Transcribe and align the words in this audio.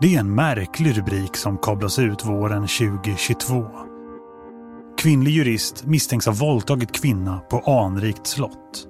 Det 0.00 0.14
är 0.14 0.20
en 0.20 0.34
märklig 0.34 0.98
rubrik 0.98 1.36
som 1.36 1.58
kablas 1.58 1.98
ut 1.98 2.24
våren 2.24 2.66
2022. 2.66 3.66
Kvinnlig 4.98 5.32
jurist 5.32 5.84
misstänks 5.84 6.26
ha 6.26 6.32
våldtagit 6.32 6.92
kvinna 6.92 7.38
på 7.38 7.58
anrikt 7.60 8.26
slott. 8.26 8.86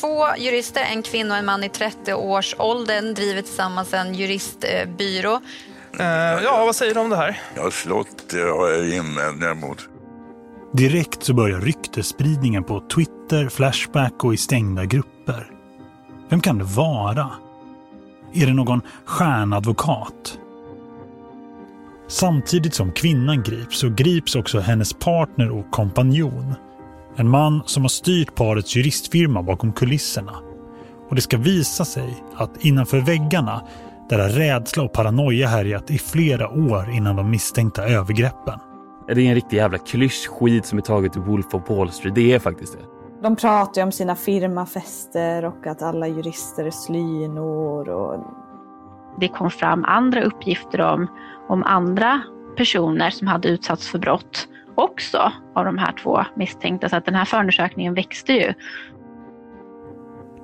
Två 0.00 0.36
jurister, 0.38 0.82
en 0.92 1.02
kvinna 1.02 1.34
och 1.34 1.38
en 1.38 1.44
man 1.44 1.64
i 1.64 1.68
30-årsåldern, 1.68 3.14
driver 3.14 3.42
tillsammans 3.42 3.94
en 3.94 4.14
juristbyrå. 4.14 5.40
Eh, 5.98 6.06
ja, 6.44 6.64
vad 6.66 6.76
säger 6.76 6.94
du 6.94 7.00
om 7.00 7.10
det 7.10 7.16
här? 7.16 7.40
Ja, 7.54 7.70
slott 7.70 8.28
det 8.30 8.42
har 8.42 8.68
jag 8.68 8.88
invändningar 8.88 9.54
mot. 9.54 9.78
Direkt 10.72 11.24
så 11.24 11.34
börjar 11.34 11.60
ryktespridningen 11.60 12.64
på 12.64 12.80
Twitter, 12.80 13.48
Flashback 13.48 14.24
och 14.24 14.34
i 14.34 14.36
stängda 14.36 14.84
grupper. 14.84 15.50
Vem 16.28 16.40
kan 16.40 16.58
det 16.58 16.64
vara? 16.64 17.30
Är 18.36 18.46
det 18.46 18.54
någon 18.54 18.80
stjärnadvokat? 19.04 20.38
Samtidigt 22.08 22.74
som 22.74 22.92
kvinnan 22.92 23.42
grips 23.42 23.78
så 23.78 23.88
grips 23.88 24.36
också 24.36 24.60
hennes 24.60 24.92
partner 24.92 25.50
och 25.50 25.70
kompanjon. 25.70 26.54
En 27.16 27.28
man 27.28 27.62
som 27.66 27.84
har 27.84 27.88
styrt 27.88 28.34
parets 28.34 28.76
juristfirma 28.76 29.42
bakom 29.42 29.72
kulisserna. 29.72 30.32
Och 31.08 31.14
det 31.14 31.20
ska 31.20 31.36
visa 31.38 31.84
sig 31.84 32.24
att 32.36 32.64
innanför 32.64 33.00
väggarna 33.00 33.62
där 34.08 34.18
har 34.18 34.28
rädsla 34.28 34.82
och 34.82 34.92
paranoia 34.92 35.48
härjat 35.48 35.90
i 35.90 35.98
flera 35.98 36.48
år 36.48 36.90
innan 36.90 37.16
de 37.16 37.30
misstänkta 37.30 37.84
övergreppen. 37.84 38.58
Det 39.06 39.12
är 39.12 39.18
en 39.18 39.34
riktig 39.34 39.56
jävla 39.56 39.78
klyschskit 39.78 40.66
som 40.66 40.78
är 40.78 40.82
taget 40.82 41.16
ur 41.16 41.20
Wolf 41.20 41.54
of 41.54 41.70
Wall 41.70 41.90
Street. 41.90 42.14
Det 42.14 42.32
är 42.32 42.38
faktiskt 42.38 42.72
det. 42.72 42.95
De 43.22 43.36
pratar 43.36 43.80
ju 43.80 43.84
om 43.84 43.92
sina 43.92 44.14
firmafester 44.14 45.44
och 45.44 45.66
att 45.66 45.82
alla 45.82 46.08
jurister 46.08 46.64
är 46.64 46.70
slynor. 46.70 47.88
Och... 47.88 48.24
Det 49.20 49.28
kom 49.28 49.50
fram 49.50 49.84
andra 49.84 50.22
uppgifter 50.22 50.80
om, 50.80 51.06
om 51.48 51.64
andra 51.64 52.22
personer 52.56 53.10
som 53.10 53.26
hade 53.26 53.48
utsatts 53.48 53.88
för 53.88 53.98
brott 53.98 54.48
också 54.74 55.32
av 55.54 55.64
de 55.64 55.78
här 55.78 55.92
två 55.92 56.24
misstänkta. 56.34 56.88
Så 56.88 56.96
att 56.96 57.04
den 57.04 57.14
här 57.14 57.24
förundersökningen 57.24 57.94
växte 57.94 58.32
ju. 58.32 58.54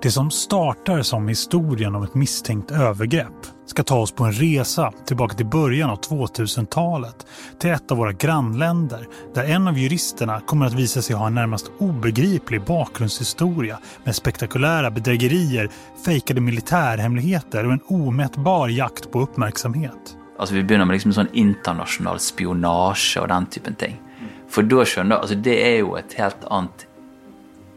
Det 0.02 0.10
som 0.10 0.30
startar 0.30 1.02
som 1.02 1.28
historien 1.28 1.94
om 1.94 2.02
ett 2.02 2.14
misstänkt 2.14 2.70
övergrepp 2.70 3.46
ska 3.66 3.82
ta 3.82 3.98
oss 3.98 4.12
på 4.12 4.24
en 4.24 4.32
resa 4.32 4.92
tillbaka 5.06 5.36
till 5.36 5.46
början 5.46 5.90
av 5.90 6.00
2000-talet 6.00 7.26
till 7.58 7.70
ett 7.70 7.90
av 7.90 7.98
våra 7.98 8.12
grannländer 8.12 9.06
där 9.34 9.44
en 9.44 9.68
av 9.68 9.78
juristerna 9.78 10.40
kommer 10.40 10.66
att 10.66 10.72
visa 10.72 11.02
sig 11.02 11.16
ha 11.16 11.26
en 11.26 11.34
närmast 11.34 11.70
obegriplig 11.78 12.64
bakgrundshistoria 12.64 13.78
med 14.04 14.16
spektakulära 14.16 14.90
bedrägerier, 14.90 15.70
fejkade 16.04 16.40
militärhemligheter 16.40 17.66
och 17.66 17.72
en 17.72 17.80
omätbar 17.86 18.68
jakt 18.68 19.10
på 19.12 19.20
uppmärksamhet. 19.20 20.16
Alltså 20.38 20.54
Vi 20.54 20.64
börjar 20.64 20.84
med 20.84 20.94
liksom 20.94 21.12
sån 21.12 21.28
internationell 21.32 22.18
spionage 22.18 23.18
och 23.20 23.28
den 23.28 23.46
typen 23.46 23.74
ting. 23.74 24.00
då 24.00 24.50
förstår 24.50 24.84
skjønner 24.84 25.16
alltså 25.16 25.34
Det 25.34 25.72
är 25.72 25.76
ju 25.76 25.96
ett 25.98 26.12
helt 26.14 26.44
annat 26.44 26.86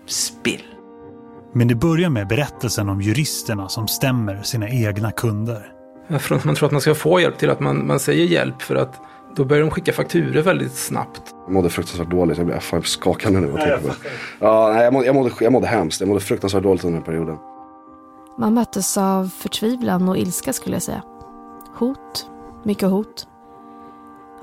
spill. 0.05 0.74
Men 1.57 1.67
det 1.67 1.75
börjar 1.75 2.09
med 2.09 2.27
berättelsen 2.27 2.89
om 2.89 3.01
juristerna 3.01 3.69
som 3.69 3.87
stämmer 3.87 4.41
sina 4.41 4.69
egna 4.69 5.11
kunder. 5.11 5.71
Tror 6.19 6.37
att 6.37 6.43
man 6.43 6.55
tror 6.55 6.65
att 6.65 6.71
man 6.71 6.81
ska 6.81 6.95
få 6.95 7.19
hjälp 7.19 7.37
till 7.37 7.49
att 7.49 7.59
man, 7.59 7.87
man 7.87 7.99
säger 7.99 8.25
hjälp 8.25 8.61
för 8.61 8.75
att 8.75 9.01
då 9.35 9.45
börjar 9.45 9.61
de 9.61 9.71
skicka 9.71 9.93
fakturer 9.93 10.41
väldigt 10.41 10.75
snabbt. 10.75 11.21
Jag 11.45 11.53
mådde 11.53 11.69
fruktansvärt 11.69 12.09
dåligt. 12.09 12.37
Jag 12.37 12.45
blev 12.47 12.59
fan 12.59 12.83
skakande 12.83 13.39
nu. 13.39 13.47
Jag, 13.55 13.83
på. 13.83 13.93
Ja, 14.39 14.71
nej, 14.73 14.83
jag, 14.83 14.93
mådde, 14.93 15.05
jag, 15.05 15.15
mådde, 15.15 15.31
jag 15.39 15.53
mådde 15.53 15.67
hemskt. 15.67 16.01
Jag 16.01 16.07
mådde 16.07 16.19
fruktansvärt 16.19 16.63
dåligt 16.63 16.83
under 16.83 16.99
den 16.99 17.05
perioden. 17.05 17.37
Man 18.37 18.53
möttes 18.53 18.97
av 18.97 19.29
förtvivlan 19.37 20.09
och 20.09 20.17
ilska 20.17 20.53
skulle 20.53 20.75
jag 20.75 20.83
säga. 20.83 21.03
Hot, 21.75 22.29
mycket 22.63 22.89
hot. 22.89 23.27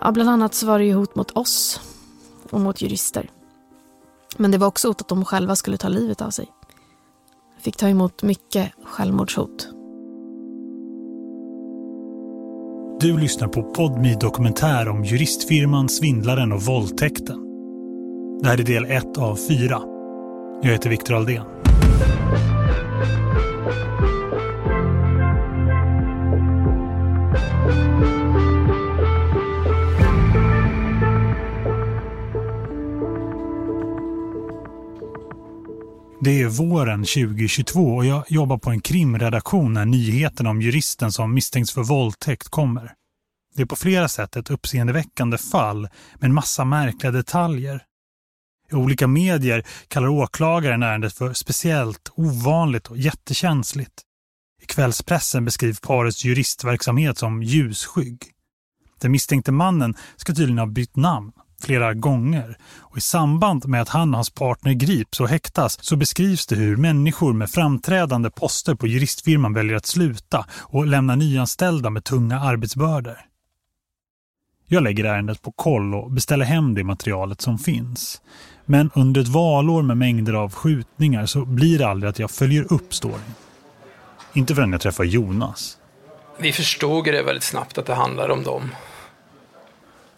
Ja, 0.00 0.12
bland 0.12 0.30
annat 0.30 0.54
så 0.54 0.66
var 0.66 0.78
det 0.78 0.84
ju 0.84 0.94
hot 0.94 1.14
mot 1.14 1.30
oss 1.30 1.80
och 2.50 2.60
mot 2.60 2.82
jurister. 2.82 3.30
Men 4.36 4.50
det 4.50 4.58
var 4.58 4.66
också 4.66 4.88
hot 4.88 5.00
att 5.00 5.08
de 5.08 5.24
själva 5.24 5.56
skulle 5.56 5.76
ta 5.76 5.88
livet 5.88 6.22
av 6.22 6.30
sig. 6.30 6.48
Fick 7.64 7.76
ta 7.76 7.88
emot 7.88 8.22
mycket 8.22 8.72
självmordshot. 8.84 9.68
Du 13.00 13.18
lyssnar 13.18 13.48
på 13.48 13.62
Podmi 13.62 14.16
dokumentär 14.20 14.88
om 14.88 15.04
juristfirman, 15.04 15.88
svindlaren 15.88 16.52
och 16.52 16.62
våldtäkten. 16.62 17.38
Det 18.42 18.48
här 18.48 18.60
är 18.60 18.64
del 18.64 18.84
1 18.84 19.18
av 19.18 19.36
4. 19.36 19.80
Jag 20.62 20.72
heter 20.72 20.90
Viktor 20.90 21.14
Aldén. 21.14 21.44
Det 36.24 36.42
är 36.42 36.46
våren 36.46 37.00
2022 37.00 37.96
och 37.96 38.04
jag 38.04 38.24
jobbar 38.28 38.58
på 38.58 38.70
en 38.70 38.80
krimredaktion 38.80 39.72
när 39.72 39.84
nyheten 39.84 40.46
om 40.46 40.62
juristen 40.62 41.12
som 41.12 41.34
misstänks 41.34 41.72
för 41.72 41.82
våldtäkt 41.82 42.48
kommer. 42.48 42.94
Det 43.54 43.62
är 43.62 43.66
på 43.66 43.76
flera 43.76 44.08
sätt 44.08 44.36
ett 44.36 44.50
uppseendeväckande 44.50 45.38
fall 45.38 45.80
med 46.14 46.24
en 46.24 46.34
massa 46.34 46.64
märkliga 46.64 47.10
detaljer. 47.10 47.82
I 48.70 48.74
olika 48.74 49.06
medier 49.06 49.66
kallar 49.88 50.08
åklagaren 50.08 50.82
ärendet 50.82 51.12
för 51.12 51.32
speciellt, 51.32 52.12
ovanligt 52.14 52.86
och 52.86 52.96
jättekänsligt. 52.96 54.02
I 54.62 54.66
kvällspressen 54.66 55.44
beskrivs 55.44 55.80
parets 55.80 56.24
juristverksamhet 56.24 57.18
som 57.18 57.42
ljusskygg. 57.42 58.22
Den 59.00 59.12
misstänkte 59.12 59.52
mannen 59.52 59.94
ska 60.16 60.34
tydligen 60.34 60.58
ha 60.58 60.66
bytt 60.66 60.96
namn 60.96 61.32
flera 61.62 61.94
gånger. 61.94 62.56
Och 62.78 62.98
I 62.98 63.00
samband 63.00 63.68
med 63.68 63.82
att 63.82 63.88
han 63.88 64.10
och 64.10 64.14
hans 64.14 64.30
partner 64.30 64.72
grips 64.72 65.20
och 65.20 65.28
häktas 65.28 65.84
så 65.84 65.96
beskrivs 65.96 66.46
det 66.46 66.56
hur 66.56 66.76
människor 66.76 67.32
med 67.32 67.50
framträdande 67.50 68.30
poster 68.30 68.74
på 68.74 68.86
juristfirman 68.86 69.54
väljer 69.54 69.76
att 69.76 69.86
sluta 69.86 70.46
och 70.60 70.86
lämna 70.86 71.16
nyanställda 71.16 71.90
med 71.90 72.04
tunga 72.04 72.40
arbetsbördor. 72.40 73.16
Jag 74.66 74.82
lägger 74.82 75.04
ärendet 75.04 75.42
på 75.42 75.52
koll 75.52 75.94
och 75.94 76.10
beställer 76.10 76.44
hem 76.44 76.74
det 76.74 76.84
materialet 76.84 77.40
som 77.40 77.58
finns. 77.58 78.22
Men 78.64 78.90
under 78.94 79.20
ett 79.20 79.28
valår 79.28 79.82
med 79.82 79.96
mängder 79.96 80.32
av 80.32 80.54
skjutningar 80.54 81.26
så 81.26 81.44
blir 81.44 81.78
det 81.78 81.88
aldrig 81.88 82.10
att 82.10 82.18
jag 82.18 82.30
följer 82.30 82.72
upp 82.72 82.94
storyn. 82.94 83.34
Inte 84.32 84.54
förrän 84.54 84.72
jag 84.72 84.80
träffar 84.80 85.04
Jonas. 85.04 85.78
Vi 86.38 86.52
förstod 86.52 87.04
det 87.04 87.22
väldigt 87.22 87.42
snabbt 87.42 87.78
att 87.78 87.86
det 87.86 87.94
handlar 87.94 88.28
om 88.28 88.42
dem. 88.42 88.70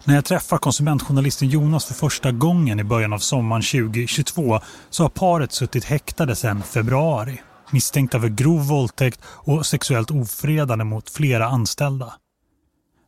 När 0.07 0.15
jag 0.15 0.25
träffar 0.25 0.59
konsumentjournalisten 0.59 1.49
Jonas 1.49 1.85
för 1.85 1.95
första 1.95 2.33
gången 2.33 2.81
i 2.81 2.85
början 2.85 3.13
av 3.13 3.19
sommaren 3.19 3.63
2022 3.63 4.61
så 4.91 5.05
har 5.05 5.09
paret 5.09 5.53
suttit 5.53 5.85
häktade 5.85 6.37
sedan 6.37 6.63
februari. 6.63 7.41
Misstänkta 7.71 8.21
för 8.21 8.29
grov 8.29 8.69
våldtäkt 8.69 9.21
och 9.25 9.67
sexuellt 9.67 10.11
ofredande 10.11 10.85
mot 10.85 11.11
flera 11.11 11.47
anställda. 11.47 12.15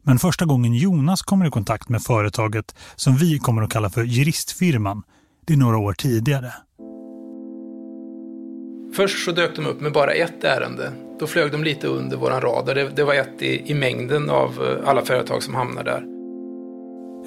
Men 0.03 0.19
första 0.19 0.45
gången 0.45 0.75
Jonas 0.75 1.23
kommer 1.23 1.47
i 1.47 1.51
kontakt 1.51 1.89
med 1.89 2.03
företaget 2.03 2.75
som 2.97 3.17
vi 3.17 3.39
kommer 3.39 3.63
att 3.63 3.73
kalla 3.73 3.91
för 3.91 4.05
juristfirman, 4.05 5.03
det 5.47 5.53
är 5.53 5.57
några 5.57 5.79
år 5.79 5.93
tidigare. 5.93 6.53
Först 8.97 9.25
så 9.25 9.33
dök 9.33 9.57
de 9.57 9.67
upp 9.67 9.81
med 9.81 9.93
bara 9.93 10.13
ett 10.13 10.45
ärende. 10.45 10.93
Då 11.21 11.27
flög 11.27 11.53
de 11.53 11.65
lite 11.65 11.87
under 11.87 12.17
våran 12.17 12.41
radar. 12.41 12.75
Det, 12.75 12.89
det 12.89 13.05
var 13.05 13.15
ett 13.15 13.43
i, 13.43 13.71
i 13.71 13.75
mängden 13.75 14.31
av 14.31 14.51
eh, 14.63 14.89
alla 14.89 15.05
företag 15.05 15.43
som 15.43 15.55
hamnar 15.55 15.85
där. 15.85 16.16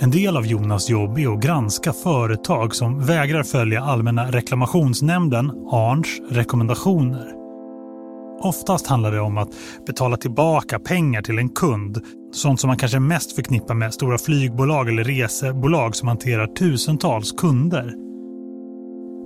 En 0.01 0.11
del 0.11 0.37
av 0.37 0.45
Jonas 0.45 0.89
jobb 0.89 1.17
är 1.17 1.33
att 1.33 1.39
granska 1.39 1.93
företag 1.93 2.75
som 2.75 3.05
vägrar 3.05 3.43
följa 3.43 3.83
Allmänna 3.83 4.31
reklamationsnämnden, 4.31 5.51
ARNs, 5.71 6.07
rekommendationer. 6.29 7.33
Oftast 8.41 8.87
handlar 8.87 9.11
det 9.11 9.19
om 9.19 9.37
att 9.37 9.49
betala 9.87 10.17
tillbaka 10.17 10.79
pengar 10.79 11.21
till 11.21 11.37
en 11.37 11.49
kund. 11.49 12.01
Sånt 12.31 12.59
som 12.59 12.67
man 12.67 12.77
kanske 12.77 12.99
mest 12.99 13.35
förknippar 13.35 13.73
med 13.73 13.93
stora 13.93 14.17
flygbolag 14.17 14.89
eller 14.89 15.03
resebolag 15.03 15.95
som 15.95 16.07
hanterar 16.07 16.47
tusentals 16.47 17.31
kunder. 17.31 17.93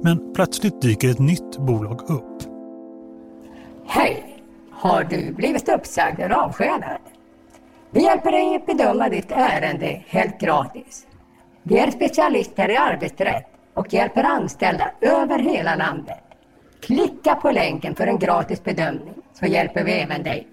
Men 0.03 0.33
plötsligt 0.33 0.81
dyker 0.81 1.09
ett 1.09 1.19
nytt 1.19 1.57
bolag 1.57 2.01
upp. 2.09 2.43
Hej! 3.87 4.39
Har 4.71 5.03
du 5.03 5.33
blivit 5.33 5.69
uppsagd 5.69 6.19
eller 6.19 6.35
avskedad? 6.35 6.97
Vi 7.93 8.03
hjälper 8.03 8.31
dig 8.31 8.55
att 8.55 8.65
bedöma 8.65 9.09
ditt 9.09 9.31
ärende 9.31 10.03
helt 10.07 10.39
gratis. 10.39 11.07
Vi 11.63 11.79
är 11.79 11.91
specialister 11.91 12.69
i 12.69 12.77
arbetsrätt 12.77 13.45
och 13.73 13.93
hjälper 13.93 14.23
anställda 14.23 14.91
över 15.01 15.39
hela 15.39 15.75
landet. 15.75 16.19
Klicka 16.81 17.35
på 17.35 17.51
länken 17.51 17.95
för 17.95 18.07
en 18.07 18.19
gratis 18.19 18.63
bedömning 18.63 19.13
så 19.39 19.45
hjälper 19.45 19.83
vi 19.83 19.91
även 19.91 20.23
dig. 20.23 20.47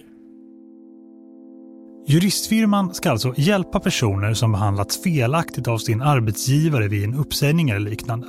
Juristfirman 2.06 2.94
ska 2.94 3.10
alltså 3.10 3.34
hjälpa 3.36 3.80
personer 3.80 4.34
som 4.34 4.52
behandlats 4.52 5.02
felaktigt 5.02 5.68
av 5.68 5.78
sin 5.78 6.02
arbetsgivare 6.02 6.88
vid 6.88 7.04
en 7.04 7.14
uppsägning 7.14 7.70
eller 7.70 7.90
liknande. 7.90 8.26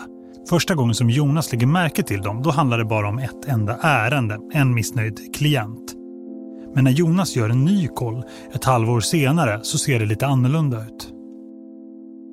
Första 0.49 0.75
gången 0.75 0.95
som 0.95 1.09
Jonas 1.09 1.51
lägger 1.51 1.67
märke 1.67 2.03
till 2.03 2.21
dem, 2.21 2.41
då 2.41 2.51
handlar 2.51 2.77
det 2.77 2.85
bara 2.85 3.07
om 3.07 3.19
ett 3.19 3.47
enda 3.47 3.77
ärende, 3.81 4.37
en 4.53 4.73
missnöjd 4.73 5.35
klient. 5.35 6.00
Men 6.73 6.83
när 6.83 6.91
Jonas 6.91 7.35
gör 7.35 7.49
en 7.49 7.65
ny 7.65 7.87
koll 7.87 8.23
ett 8.53 8.63
halvår 8.63 8.99
senare 8.99 9.59
så 9.63 9.77
ser 9.77 9.99
det 9.99 10.05
lite 10.05 10.27
annorlunda 10.27 10.77
ut. 10.77 11.13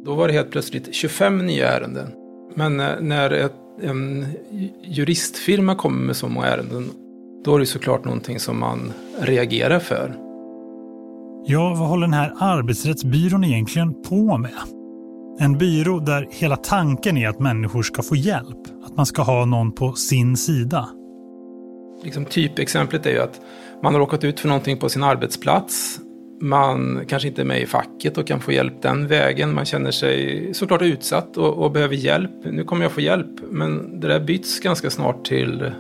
Då 0.05 0.15
var 0.15 0.29
det 0.29 0.35
helt 0.35 0.51
plötsligt 0.51 0.95
25 0.95 1.47
nya 1.47 1.73
ärenden. 1.73 2.09
Men 2.55 2.77
när 3.01 3.31
ett, 3.31 3.55
en 3.83 4.27
juristfirma 4.83 5.75
kommer 5.75 6.07
med 6.07 6.17
så 6.17 6.29
många 6.29 6.47
ärenden, 6.47 6.91
då 7.45 7.55
är 7.55 7.59
det 7.59 7.67
såklart 7.67 8.05
någonting 8.05 8.39
som 8.39 8.61
man 8.61 8.93
reagerar 9.21 9.79
för. 9.79 10.17
Ja, 11.47 11.75
vad 11.79 11.89
håller 11.89 12.07
den 12.07 12.15
här 12.15 12.35
arbetsrättsbyrån 12.39 13.45
egentligen 13.45 14.03
på 14.03 14.39
med? 14.39 14.51
En 15.41 15.59
byrå 15.59 15.99
där 15.99 16.29
hela 16.31 16.57
tanken 16.57 17.17
är 17.17 17.29
att 17.29 17.41
människor 17.41 17.83
ska 17.83 18.03
få 18.03 18.17
hjälp. 18.17 18.59
Att 18.85 18.97
man 18.97 19.07
ska 19.07 19.23
ha 19.23 19.45
någon 19.45 19.73
på 19.73 19.93
sin 19.93 20.37
sida. 20.37 20.89
Liksom 22.03 22.25
typexemplet 22.25 23.07
är 23.07 23.11
ju 23.11 23.19
att 23.19 23.41
man 23.83 23.95
har 23.95 24.01
råkat 24.01 24.25
ut 24.25 24.41
för 24.41 24.49
någonting 24.49 24.77
på 24.77 24.89
sin 24.89 25.03
arbetsplats. 25.03 26.01
Man 26.41 27.05
kanske 27.09 27.29
inte 27.29 27.43
är 27.43 27.45
med 27.45 27.63
i 27.63 27.67
facket 27.67 28.19
och 28.19 28.27
kan 28.27 28.41
få 28.41 28.53
hjälp 28.53 28.83
den 28.83 29.07
vägen. 29.07 29.55
Man 29.55 29.65
känner 29.65 29.91
sig 29.91 30.51
såklart 30.55 30.83
utsatt 30.83 31.37
och, 31.37 31.65
och 31.65 31.71
behöver 31.73 31.95
hjälp. 31.95 32.31
Nu 32.45 32.65
kommer 32.65 32.83
jag 32.83 32.93
få 32.93 33.01
hjälp. 33.01 33.41
Men 33.51 34.01
det 34.01 34.09
där 34.09 34.21
byts 34.21 34.61
ganska 34.61 34.91
snart 34.91 35.25
till 35.25 35.73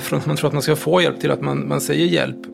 från 0.00 0.18
att 0.18 0.26
man 0.26 0.36
tror 0.36 0.48
att 0.48 0.52
man 0.52 0.62
ska 0.62 0.76
få 0.76 1.02
hjälp 1.02 1.20
till 1.20 1.30
att 1.30 1.40
man, 1.40 1.68
man 1.68 1.80
säger 1.80 2.06
hjälp. 2.06 2.46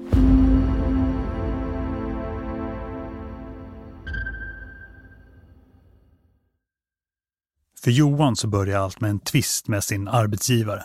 För 7.85 7.91
Johan 7.91 8.37
så 8.37 8.49
börjar 8.49 8.81
allt 8.81 9.01
med 9.01 9.11
en 9.11 9.21
tvist 9.21 9.69
med 9.69 9.85
sin 9.85 10.09
arbetsgivare. 10.09 10.83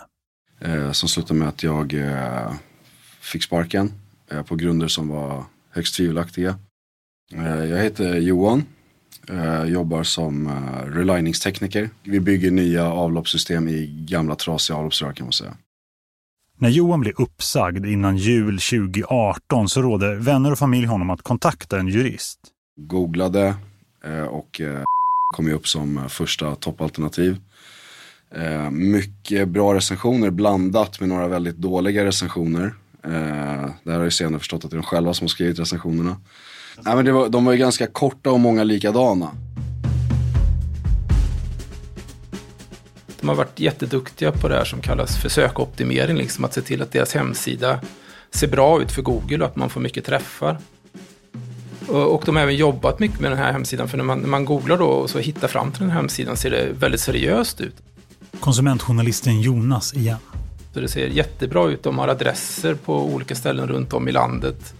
Eh, 0.61 0.91
som 0.91 1.09
slutade 1.09 1.39
med 1.39 1.47
att 1.47 1.63
jag 1.63 1.93
eh, 1.93 2.53
fick 3.21 3.43
sparken 3.43 3.91
eh, 4.31 4.43
på 4.43 4.55
grunder 4.55 4.87
som 4.87 5.07
var 5.07 5.43
högst 5.69 5.95
tvivelaktiga. 5.95 6.59
Eh, 7.33 7.65
jag 7.65 7.83
heter 7.83 8.15
Johan, 8.15 8.63
eh, 9.29 9.63
jobbar 9.63 10.03
som 10.03 10.47
eh, 10.47 10.85
reliningstekniker. 10.85 11.89
Vi 12.03 12.19
bygger 12.19 12.51
nya 12.51 12.85
avloppssystem 12.85 13.67
i 13.67 14.05
gamla 14.09 14.35
trasiga 14.35 14.77
avloppsrör 14.77 15.13
kan 15.13 15.25
man 15.25 15.33
säga. 15.33 15.53
När 16.57 16.69
Johan 16.69 16.99
blir 16.99 17.21
uppsagd 17.21 17.85
innan 17.85 18.17
jul 18.17 18.59
2018 18.59 19.69
så 19.69 19.81
råder 19.81 20.15
vänner 20.15 20.51
och 20.51 20.59
familj 20.59 20.85
honom 20.85 21.09
att 21.09 21.21
kontakta 21.21 21.79
en 21.79 21.87
jurist. 21.87 22.39
Googlade 22.75 23.55
och 24.29 24.61
kom 25.33 25.47
ju 25.47 25.53
upp 25.53 25.67
som 25.67 26.09
första 26.09 26.55
toppalternativ. 26.55 27.37
Eh, 28.35 28.69
mycket 28.69 29.47
bra 29.47 29.73
recensioner 29.73 30.29
blandat 30.29 30.99
med 30.99 31.09
några 31.09 31.27
väldigt 31.27 31.57
dåliga 31.57 32.05
recensioner. 32.05 32.73
Eh, 33.03 33.11
det 33.83 33.91
här 33.91 33.97
har 33.97 34.03
jag 34.03 34.13
senare 34.13 34.39
förstått 34.39 34.65
att 34.65 34.71
det 34.71 34.75
är 34.75 34.81
de 34.81 34.83
själva 34.83 35.13
som 35.13 35.25
har 35.25 35.29
skrivit 35.29 35.59
recensionerna. 35.59 36.17
Nej, 36.81 36.95
men 36.95 37.05
det 37.05 37.11
var, 37.11 37.29
de 37.29 37.45
var 37.45 37.51
ju 37.51 37.57
ganska 37.57 37.87
korta 37.87 38.31
och 38.31 38.39
många 38.39 38.63
likadana. 38.63 39.31
De 43.19 43.27
har 43.29 43.35
varit 43.35 43.59
jätteduktiga 43.59 44.31
på 44.31 44.47
det 44.47 44.55
här 44.55 44.65
som 44.65 44.81
kallas 44.81 45.17
för 45.17 45.29
sökoptimering, 45.29 46.17
liksom 46.17 46.45
att 46.45 46.53
se 46.53 46.61
till 46.61 46.81
att 46.81 46.91
deras 46.91 47.13
hemsida 47.13 47.79
ser 48.31 48.47
bra 48.47 48.81
ut 48.81 48.91
för 48.91 49.01
Google 49.01 49.37
och 49.37 49.45
att 49.45 49.55
man 49.55 49.69
får 49.69 49.81
mycket 49.81 50.05
träffar. 50.05 50.57
Och 51.87 52.23
de 52.25 52.35
har 52.35 52.43
även 52.43 52.55
jobbat 52.55 52.99
mycket 52.99 53.19
med 53.19 53.31
den 53.31 53.37
här 53.37 53.51
hemsidan, 53.51 53.87
för 53.89 53.97
när 53.97 54.03
man, 54.03 54.19
när 54.19 54.27
man 54.27 54.45
googlar 54.45 54.77
då 54.77 54.85
och 54.85 55.09
så 55.09 55.19
hittar 55.19 55.47
fram 55.47 55.71
till 55.71 55.81
den 55.81 55.89
här 55.89 55.97
hemsidan 55.97 56.37
ser 56.37 56.49
det 56.49 56.69
väldigt 56.79 57.01
seriöst 57.01 57.61
ut. 57.61 57.75
Konsumentjournalisten 58.39 59.41
Jonas 59.41 59.93
igen. 59.93 60.17
Så 60.73 60.79
det 60.79 60.87
ser 60.87 61.07
jättebra 61.07 61.69
ut, 61.69 61.83
de 61.83 61.97
har 61.97 62.07
adresser 62.07 62.75
på 62.75 63.05
olika 63.05 63.35
ställen 63.35 63.67
runt 63.67 63.93
om 63.93 64.07
i 64.07 64.11
landet. 64.11 64.73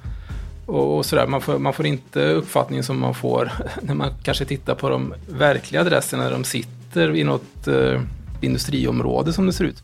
Och, 0.66 1.06
sådär. 1.06 1.28
Man, 1.28 1.42
får, 1.42 1.60
man 1.60 1.74
får 1.74 1.86
inte 1.86 2.20
uppfattningen 2.20 2.84
som 2.84 3.00
man 3.00 3.16
får 3.16 3.52
när 3.82 3.94
man 3.94 4.14
kanske 4.24 4.46
tittar 4.46 4.76
på 4.76 4.90
de 4.90 5.14
verkliga 5.30 5.82
adresserna, 5.82 6.24
när 6.24 6.32
de 6.32 6.44
sitter 6.44 7.16
i 7.16 7.24
något 7.24 7.68
eh, 7.68 8.02
industriområde 8.42 9.34
som 9.34 9.46
det 9.46 9.54
ser 9.54 9.66
ut. 9.66 9.84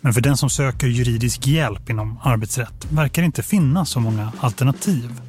Men 0.00 0.14
för 0.14 0.20
den 0.20 0.36
som 0.36 0.50
söker 0.50 0.86
juridisk 0.86 1.46
hjälp 1.46 1.90
inom 1.90 2.18
arbetsrätt 2.22 2.86
verkar 2.92 3.22
det 3.22 3.26
inte 3.26 3.42
finnas 3.42 3.90
så 3.90 4.00
många 4.00 4.32
alternativ. 4.40 5.20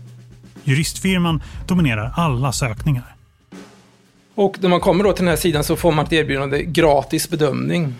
Juristfirman 0.64 1.42
dominerar 1.68 2.14
alla 2.16 2.52
sökningar. 2.52 3.16
Och 4.36 4.58
när 4.62 4.70
man 4.70 4.80
kommer 4.80 5.04
då 5.04 5.14
till 5.14 5.26
den 5.26 5.30
här 5.30 5.38
sidan 5.38 5.64
så 5.64 5.76
får 5.76 5.92
man 5.92 6.06
ett 6.06 6.14
erbjudande 6.14 6.64
gratis 6.64 7.30
bedömning. 7.30 7.94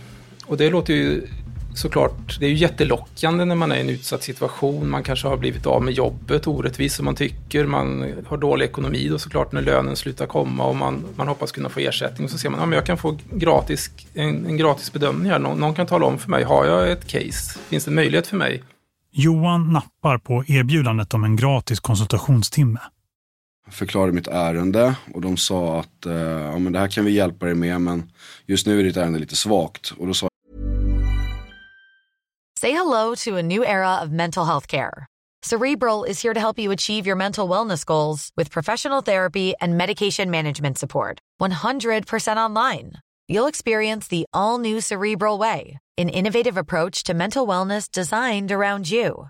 Och 0.46 0.58
det 0.58 0.70
låter 0.70 0.94
ju 0.94 1.28
såklart, 1.74 2.40
det 2.40 2.46
är 2.46 2.50
ju 2.50 2.56
jättelockande 2.56 3.46
när 3.46 3.56
man 3.56 3.72
är 3.72 3.76
i 3.76 3.82
en 3.82 3.90
utsatt 3.90 4.24
situation. 4.24 4.90
Man 4.90 5.04
kanske 5.04 5.28
har 5.28 5.38
blivit 5.38 5.66
av 5.66 5.84
med 5.84 5.94
jobbet 5.94 6.48
orättvist 6.48 6.96
som 6.96 7.06
man 7.06 7.16
tycker. 7.16 7.66
Man 7.66 8.14
har 8.28 8.38
dålig 8.38 8.66
ekonomi 8.66 9.08
då 9.10 9.20
såklart 9.20 9.52
när 9.52 9.62
lönen 9.62 9.96
slutar 9.96 10.26
komma 10.26 10.66
och 10.66 10.76
man, 10.76 11.04
man 11.16 11.28
hoppas 11.28 11.52
kunna 11.52 11.70
få 11.70 11.80
ersättning. 11.80 12.26
Och 12.26 12.32
så 12.32 12.38
ser 12.38 12.50
man, 12.50 12.60
ja 12.60 12.66
men 12.66 12.76
jag 12.76 12.86
kan 12.86 12.98
få 12.98 13.18
gratis, 13.32 13.92
en, 14.14 14.46
en 14.46 14.58
gratis 14.58 14.94
bedömning 14.94 15.32
här. 15.32 15.40
Någon, 15.40 15.60
någon 15.60 15.74
kan 15.74 15.88
tala 15.88 16.06
om 16.06 16.18
för 16.18 16.30
mig, 16.30 16.44
har 16.44 16.66
jag 16.66 16.92
ett 16.92 17.08
case? 17.08 17.60
Finns 17.70 17.86
det 17.86 17.92
möjlighet 17.92 18.28
för 18.28 18.38
mig? 18.38 18.64
Johan 19.12 19.74
nappar 19.74 20.18
på 20.18 20.44
erbjudandet 20.48 21.14
om 21.14 21.24
en 21.24 21.36
gratis 21.36 21.80
konsultationstimme. 21.80 22.80
Förklarade 23.72 24.12
mitt 24.12 24.28
ärende 24.28 24.96
och 25.14 25.22
de 25.22 25.38
sa 25.38 25.80
att 25.80 26.06
eh, 26.06 26.14
ja, 26.14 26.60
men 26.60 26.74
det 26.74 26.80
här 26.80 26.88
kan 26.88 27.06
vi 27.06 27.12
hjälpa 27.12 27.46
dig 27.46 27.56
med 27.56 27.82
men 27.82 28.12
just 28.46 28.68
nu 28.68 28.80
är 28.80 28.84
ditt 28.84 28.98
ärende 28.98 29.20
lite 29.20 29.36
svagt. 29.36 29.92
Och 29.98 30.08
då 30.08 30.14
sa 30.14 30.28
Say 32.60 32.72
hello 32.72 33.16
to 33.16 33.38
a 33.38 33.42
new 33.42 33.64
era 33.64 34.04
of 34.04 34.12
mental 34.12 34.46
health 34.46 34.68
care. 34.68 35.08
Cerebral 35.44 36.04
is 36.04 36.22
here 36.22 36.34
to 36.36 36.40
help 36.40 36.60
you 36.60 36.72
achieve 36.72 37.08
your 37.08 37.16
mental 37.16 37.50
wellness 37.50 37.84
goals 37.84 38.30
with 38.38 38.52
professional 38.52 39.02
therapy 39.02 39.56
and 39.60 39.76
medication 39.76 40.30
management 40.30 40.78
support. 40.78 41.18
100% 41.42 42.38
online. 42.38 42.92
You'll 43.28 43.48
experience 43.48 44.08
the 44.08 44.26
all 44.34 44.60
new 44.60 44.82
Cerebral 44.82 45.40
Way, 45.40 45.80
an 45.98 46.10
innovative 46.10 46.58
approach 46.58 47.04
to 47.04 47.16
mental 47.16 47.48
wellness 47.48 47.90
designed 47.90 48.52
around 48.52 48.92
you. 48.92 49.30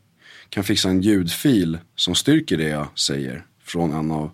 kan 0.51 0.63
fixa 0.63 0.89
en 0.89 1.01
ljudfil 1.01 1.77
som 1.95 2.15
styrker 2.15 2.57
det 2.57 2.69
jag 2.69 2.99
säger 2.99 3.45
från 3.63 3.91
en 3.91 4.11
av 4.11 4.31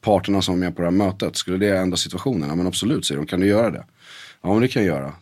parterna 0.00 0.42
som 0.42 0.54
är 0.54 0.58
med 0.58 0.76
på 0.76 0.82
det 0.82 0.86
här 0.86 0.92
mötet, 0.92 1.36
skulle 1.36 1.56
det 1.56 1.78
ändra 1.78 1.96
situationen? 1.96 2.48
Ja 2.48 2.54
men 2.54 2.66
absolut, 2.66 3.06
säger 3.06 3.20
de. 3.20 3.26
Kan 3.26 3.40
du 3.40 3.46
göra 3.46 3.70
det? 3.70 3.86
Ja 4.42 4.52
men 4.52 4.60
det 4.60 4.68
kan 4.68 4.84
jag 4.84 4.96
göra. 4.96 5.14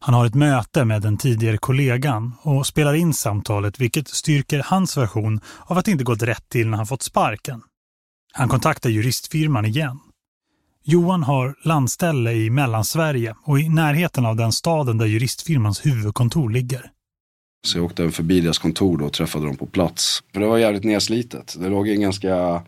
Han 0.00 0.14
har 0.14 0.26
ett 0.26 0.34
möte 0.34 0.84
med 0.84 1.02
den 1.02 1.18
tidigare 1.18 1.58
kollegan 1.58 2.32
och 2.42 2.66
spelar 2.66 2.94
in 2.94 3.14
samtalet 3.14 3.80
vilket 3.80 4.08
styrker 4.08 4.62
hans 4.66 4.96
version 4.96 5.40
av 5.66 5.78
att 5.78 5.84
det 5.84 5.90
inte 5.90 6.04
gått 6.04 6.22
rätt 6.22 6.48
till 6.48 6.68
när 6.68 6.76
han 6.76 6.86
fått 6.86 7.02
sparken. 7.02 7.62
Han 8.32 8.48
kontaktar 8.48 8.90
juristfirman 8.90 9.64
igen. 9.64 9.98
Johan 10.84 11.22
har 11.22 11.54
landställe 11.64 12.32
i 12.32 12.50
Mellansverige 12.50 13.34
och 13.44 13.60
i 13.60 13.68
närheten 13.68 14.26
av 14.26 14.36
den 14.36 14.52
staden 14.52 14.98
där 14.98 15.06
juristfirmans 15.06 15.86
huvudkontor 15.86 16.50
ligger. 16.50 16.90
Så 17.62 17.78
jag 17.78 17.84
åkte 17.84 18.10
förbi 18.10 18.40
deras 18.40 18.58
kontor 18.58 18.98
då 18.98 19.04
och 19.04 19.12
träffade 19.12 19.46
dem 19.46 19.56
på 19.56 19.66
plats. 19.66 20.22
För 20.32 20.40
det 20.40 20.46
var 20.46 20.58
jävligt 20.58 20.84
nedslitet. 20.84 21.56
Det 21.58 21.68
låg 21.68 21.88
i 21.88 21.92
en 21.92 22.00
ganska 22.00 22.62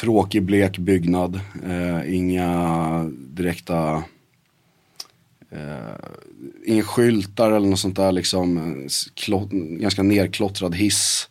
tråkig 0.00 0.42
blek 0.42 0.78
byggnad. 0.78 1.40
Eh, 1.66 2.14
inga 2.14 3.10
direkta 3.14 4.02
eh, 5.50 5.94
inga 6.64 6.82
skyltar 6.82 7.52
eller 7.52 7.68
något 7.68 7.78
sånt 7.78 7.96
där 7.96 8.12
liksom. 8.12 8.76
Klott, 9.14 9.50
ganska 9.52 10.02
nerklottrad 10.02 10.74
hiss. 10.74 11.28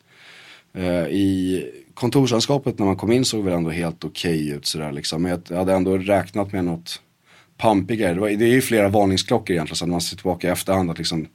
Eh, 0.74 1.08
I 1.08 1.66
kontorslandskapet 1.94 2.80
när 2.80 2.86
man 2.86 2.96
kom 2.96 3.12
in 3.12 3.26
såg 3.26 3.44
väl 3.44 3.54
ändå 3.54 3.70
helt 3.70 4.04
okej 4.04 4.44
okay 4.44 4.58
ut 4.58 4.66
sådär 4.66 4.92
liksom. 4.92 5.22
Men 5.22 5.42
jag 5.50 5.58
hade 5.58 5.74
ändå 5.74 5.98
räknat 5.98 6.54
med 6.54 6.66
något 6.66 7.02
pampigare. 7.58 8.14
Det, 8.14 8.20
var, 8.20 8.30
det 8.30 8.46
är 8.46 8.54
ju 8.54 8.62
flera 8.62 8.90
varningsklockor 8.90 9.54
egentligen 9.54 9.76
så 9.76 9.86
när 9.86 9.92
man 9.92 10.02
ser 10.02 10.16
tillbaka 10.16 10.48
i 10.48 10.52
efterhand 10.52 10.92
att 10.92 10.98
liksom, 10.98 11.28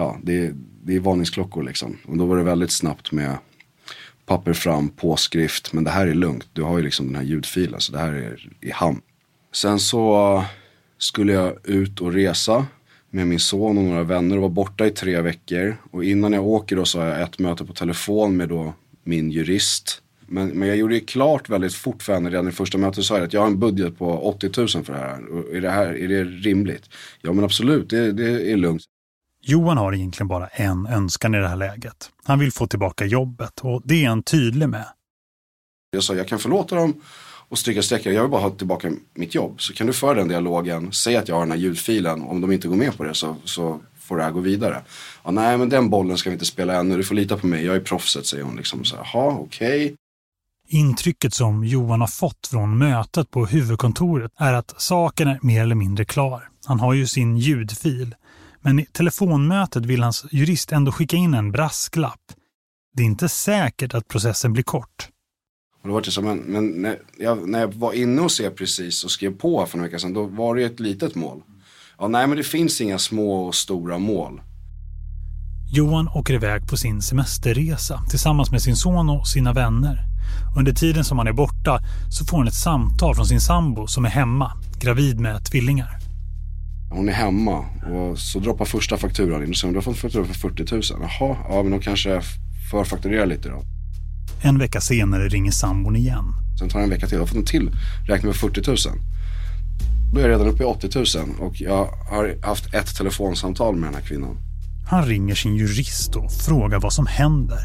ja 0.00 0.18
det, 0.22 0.52
det 0.84 0.96
är 0.96 1.00
varningsklockor 1.00 1.62
liksom. 1.62 1.96
Och 2.06 2.16
då 2.16 2.26
var 2.26 2.36
det 2.36 2.42
väldigt 2.42 2.72
snabbt 2.72 3.12
med 3.12 3.38
papper 4.26 4.52
fram, 4.52 4.88
påskrift. 4.88 5.72
Men 5.72 5.84
det 5.84 5.90
här 5.90 6.06
är 6.06 6.14
lugnt, 6.14 6.48
du 6.52 6.62
har 6.62 6.78
ju 6.78 6.84
liksom 6.84 7.06
den 7.06 7.16
här 7.16 7.22
ljudfilen 7.22 7.80
så 7.80 7.92
det 7.92 7.98
här 7.98 8.12
är 8.12 8.48
i 8.60 8.70
hamn. 8.70 9.00
Sen 9.52 9.78
så 9.78 10.44
skulle 10.98 11.32
jag 11.32 11.68
ut 11.68 12.00
och 12.00 12.12
resa 12.12 12.66
med 13.10 13.26
min 13.26 13.40
son 13.40 13.78
och 13.78 13.84
några 13.84 14.02
vänner 14.02 14.36
och 14.36 14.42
var 14.42 14.48
borta 14.48 14.86
i 14.86 14.90
tre 14.90 15.20
veckor. 15.20 15.76
Och 15.90 16.04
innan 16.04 16.32
jag 16.32 16.46
åker 16.46 16.76
då 16.76 16.84
så 16.84 17.00
har 17.00 17.06
jag 17.06 17.20
ett 17.20 17.38
möte 17.38 17.64
på 17.64 17.72
telefon 17.72 18.36
med 18.36 18.48
då 18.48 18.72
min 19.04 19.30
jurist. 19.30 20.02
Men, 20.26 20.48
men 20.48 20.68
jag 20.68 20.76
gjorde 20.76 20.94
det 20.94 21.00
klart 21.00 21.48
väldigt 21.48 21.74
fort 21.74 22.02
för 22.02 22.12
henne 22.12 22.30
redan 22.30 22.48
i 22.48 22.52
första 22.52 22.78
mötet 22.78 23.04
sa 23.04 23.14
jag 23.14 23.24
att 23.24 23.32
jag 23.32 23.40
har 23.40 23.46
en 23.46 23.58
budget 23.58 23.98
på 23.98 24.18
80 24.18 24.50
000 24.56 24.68
för 24.68 24.92
det 24.92 24.98
här. 24.98 25.26
Och 25.26 25.56
är 25.56 25.60
det 25.60 25.70
här, 25.70 25.98
är 25.98 26.08
det 26.08 26.24
rimligt? 26.24 26.84
Ja 27.22 27.32
men 27.32 27.44
absolut, 27.44 27.90
det, 27.90 28.12
det 28.12 28.52
är 28.52 28.56
lugnt. 28.56 28.82
Johan 29.42 29.78
har 29.78 29.94
egentligen 29.94 30.28
bara 30.28 30.46
en 30.46 30.86
önskan 30.86 31.34
i 31.34 31.38
det 31.38 31.48
här 31.48 31.56
läget. 31.56 32.10
Han 32.24 32.38
vill 32.38 32.52
få 32.52 32.66
tillbaka 32.66 33.04
jobbet 33.04 33.60
och 33.60 33.82
det 33.84 34.04
är 34.04 34.08
han 34.08 34.22
tydlig 34.22 34.68
med. 34.68 34.86
Jag 35.90 36.02
sa 36.02 36.14
jag 36.14 36.28
kan 36.28 36.38
förlåta 36.38 36.74
dem 36.74 36.94
och 37.48 37.58
stryka 37.58 37.82
streckare. 37.82 38.14
Jag 38.14 38.22
vill 38.22 38.30
bara 38.30 38.40
ha 38.40 38.50
tillbaka 38.50 38.92
mitt 39.14 39.34
jobb. 39.34 39.60
Så 39.60 39.72
kan 39.74 39.86
du 39.86 39.92
föra 39.92 40.14
den 40.14 40.28
dialogen, 40.28 40.92
säg 40.92 41.16
att 41.16 41.28
jag 41.28 41.34
har 41.34 41.42
den 41.42 41.50
här 41.50 41.58
ljudfilen. 41.58 42.22
Om 42.22 42.40
de 42.40 42.52
inte 42.52 42.68
går 42.68 42.76
med 42.76 42.96
på 42.96 43.04
det 43.04 43.14
så, 43.14 43.36
så 43.44 43.80
får 44.00 44.16
det 44.16 44.22
här 44.22 44.30
gå 44.30 44.40
vidare. 44.40 44.82
Ja, 45.24 45.30
nej 45.30 45.58
men 45.58 45.68
den 45.68 45.90
bollen 45.90 46.18
ska 46.18 46.30
vi 46.30 46.34
inte 46.34 46.46
spela 46.46 46.74
ännu, 46.74 46.96
du 46.96 47.04
får 47.04 47.14
lita 47.14 47.36
på 47.36 47.46
mig, 47.46 47.64
jag 47.64 47.76
är 47.76 47.80
proffset 47.80 48.26
säger 48.26 48.44
hon. 48.44 48.56
Liksom 48.56 48.84
så 48.84 48.96
jaha 48.96 49.30
okej. 49.30 49.84
Okay. 49.84 49.96
Intrycket 50.68 51.34
som 51.34 51.64
Johan 51.64 52.00
har 52.00 52.08
fått 52.08 52.46
från 52.50 52.78
mötet 52.78 53.30
på 53.30 53.46
huvudkontoret 53.46 54.32
är 54.36 54.52
att 54.52 54.80
saken 54.80 55.28
är 55.28 55.38
mer 55.42 55.62
eller 55.62 55.74
mindre 55.74 56.04
klar. 56.04 56.48
Han 56.66 56.80
har 56.80 56.94
ju 56.94 57.06
sin 57.06 57.36
ljudfil. 57.36 58.14
Men 58.60 58.78
i 58.78 58.86
telefonmötet 58.92 59.86
vill 59.86 60.02
hans 60.02 60.24
jurist 60.30 60.72
ändå 60.72 60.92
skicka 60.92 61.16
in 61.16 61.34
en 61.34 61.52
brasklapp. 61.52 62.20
Det 62.96 63.02
är 63.02 63.06
inte 63.06 63.28
säkert 63.28 63.94
att 63.94 64.08
processen 64.08 64.52
blir 64.52 64.62
kort. 64.62 65.08
Och 65.82 65.88
då 65.88 65.94
var 65.94 66.00
det 66.02 66.10
så, 66.10 66.22
men, 66.22 66.38
men 66.38 66.68
när, 66.68 66.98
jag, 67.18 67.48
när 67.48 67.60
jag 67.60 67.74
var 67.74 67.92
inne 67.92 68.22
och 68.22 68.32
se 68.32 68.50
precis 68.50 69.04
och 69.04 69.10
skrev 69.10 69.36
på 69.36 69.66
för 69.66 69.78
en 69.78 69.84
vecka 69.84 69.98
sedan, 69.98 70.14
då 70.14 70.26
var 70.26 70.54
det 70.54 70.62
ett 70.62 70.80
litet 70.80 71.14
mål. 71.14 71.42
Ja, 71.98 72.08
nej 72.08 72.26
men 72.26 72.36
det 72.36 72.44
finns 72.44 72.80
inga 72.80 72.98
små 72.98 73.46
och 73.46 73.54
stora 73.54 73.98
mål. 73.98 74.40
Johan 75.72 76.08
åker 76.08 76.34
iväg 76.34 76.68
på 76.68 76.76
sin 76.76 77.02
semesterresa 77.02 78.02
tillsammans 78.10 78.50
med 78.50 78.62
sin 78.62 78.76
son 78.76 79.10
och 79.10 79.28
sina 79.28 79.52
vänner. 79.52 80.04
Under 80.56 80.72
tiden 80.72 81.04
som 81.04 81.18
han 81.18 81.26
är 81.26 81.32
borta 81.32 81.80
så 82.10 82.24
får 82.24 82.38
han 82.38 82.48
ett 82.48 82.54
samtal 82.54 83.14
från 83.14 83.26
sin 83.26 83.40
sambo 83.40 83.86
som 83.86 84.04
är 84.04 84.08
hemma, 84.08 84.52
gravid 84.80 85.20
med 85.20 85.44
tvillingar. 85.44 86.09
Hon 86.90 87.08
är 87.08 87.12
hemma 87.12 87.58
och 87.92 88.18
så 88.18 88.38
droppar 88.38 88.64
första 88.64 88.96
fakturan 88.96 89.46
in 89.46 89.54
säger 89.54 89.72
du 89.72 89.76
har 89.76 89.82
fått 89.82 89.98
faktura 89.98 90.24
för 90.24 90.34
40 90.34 90.74
000. 90.74 90.82
Jaha, 90.90 91.36
ja 91.48 91.62
men 91.62 91.72
då 91.72 91.78
kanske 91.78 92.20
förfakturerar 92.70 93.26
lite 93.26 93.48
då. 93.48 93.62
En 94.42 94.58
vecka 94.58 94.80
senare 94.80 95.28
ringer 95.28 95.50
sambon 95.50 95.96
igen. 95.96 96.34
Sen 96.58 96.68
tar 96.68 96.78
det 96.78 96.84
en 96.84 96.90
vecka 96.90 97.06
till. 97.06 97.14
Jag 97.14 97.22
har 97.22 97.26
fått 97.26 97.36
en 97.36 97.44
till 97.44 97.70
räkna 98.06 98.26
med 98.26 98.36
40 98.36 98.62
000. 98.66 98.76
Då 100.12 100.20
är 100.20 100.22
jag 100.22 100.30
redan 100.30 100.46
uppe 100.46 100.62
i 100.62 100.66
80 100.66 101.18
000 101.18 101.28
och 101.40 101.60
jag 101.60 101.86
har 102.10 102.46
haft 102.46 102.74
ett 102.74 102.96
telefonsamtal 102.96 103.76
med 103.76 103.88
den 103.88 103.94
här 103.94 104.02
kvinnan. 104.02 104.36
Han 104.86 105.06
ringer 105.06 105.34
sin 105.34 105.56
jurist 105.56 106.16
och 106.16 106.32
frågar 106.32 106.80
vad 106.80 106.92
som 106.92 107.06
händer. 107.06 107.58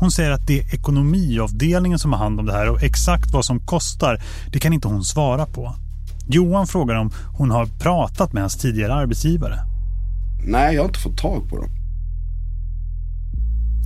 Hon 0.00 0.10
säger 0.10 0.30
att 0.30 0.46
det 0.46 0.58
är 0.60 0.74
ekonomiavdelningen 0.74 1.98
som 1.98 2.12
har 2.12 2.18
hand 2.18 2.40
om 2.40 2.46
det 2.46 2.52
här 2.52 2.68
och 2.70 2.82
exakt 2.82 3.30
vad 3.32 3.44
som 3.44 3.60
kostar, 3.60 4.22
det 4.52 4.58
kan 4.58 4.72
inte 4.72 4.88
hon 4.88 5.04
svara 5.04 5.46
på. 5.46 5.74
Johan 6.32 6.66
frågar 6.66 6.94
om 6.94 7.10
hon 7.38 7.50
har 7.50 7.66
pratat 7.66 8.32
med 8.32 8.42
hans 8.42 8.56
tidigare 8.56 8.94
arbetsgivare. 8.94 9.58
Nej, 10.46 10.74
jag 10.74 10.82
har 10.82 10.88
inte 10.88 11.00
fått 11.00 11.18
tag 11.18 11.48
på 11.48 11.56
dem. 11.56 11.68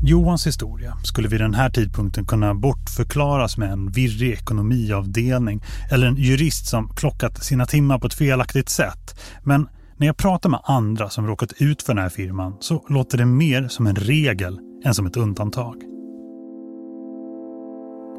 Johans 0.07 0.47
historia 0.47 0.97
skulle 1.03 1.29
vid 1.29 1.41
den 1.41 1.55
här 1.55 1.71
tidpunkten 1.71 2.27
kunna 2.27 2.55
bortförklaras 2.55 3.57
med 3.57 3.73
en 3.73 3.91
virrig 3.91 4.33
ekonomiavdelning 4.33 5.63
eller 5.91 6.07
en 6.07 6.17
jurist 6.17 6.67
som 6.67 6.89
klockat 6.89 7.45
sina 7.45 7.67
timmar 7.67 7.99
på 7.99 8.07
ett 8.07 8.15
felaktigt 8.15 8.69
sätt. 8.69 9.21
Men 9.43 9.69
när 9.97 10.07
jag 10.07 10.17
pratar 10.17 10.51
med 10.51 10.61
andra 10.65 11.11
som 11.11 11.27
råkat 11.27 11.53
ut 11.59 11.83
för 11.83 11.95
den 11.95 12.03
här 12.03 12.11
firman 12.11 12.57
så 12.61 12.85
låter 12.89 13.19
det 13.19 13.27
mer 13.27 13.69
som 13.69 13.87
en 13.87 13.97
regel 13.97 14.59
än 14.85 14.95
som 14.95 15.07
ett 15.07 15.17
undantag. 15.17 15.77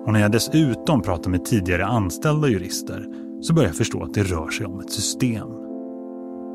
Och 0.06 0.14
när 0.14 0.20
jag 0.20 0.32
dessutom 0.32 1.02
pratar 1.02 1.30
med 1.30 1.46
tidigare 1.46 1.86
anställda 1.86 2.48
jurister 2.48 3.25
så 3.42 3.54
börjar 3.54 3.70
jag 3.70 3.78
förstå 3.78 4.04
att 4.04 4.14
det 4.14 4.24
rör 4.24 4.50
sig 4.50 4.66
om 4.66 4.80
ett 4.80 4.92
system. 4.92 5.48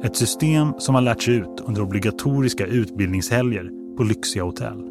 Ett 0.04 0.16
system 0.16 0.74
som 0.78 0.94
har 0.94 1.02
lärts 1.02 1.28
ut 1.28 1.60
under 1.60 1.82
obligatoriska 1.82 2.66
utbildningshelger 2.66 3.96
på 3.96 4.02
lyxiga 4.02 4.42
hotell. 4.42 4.90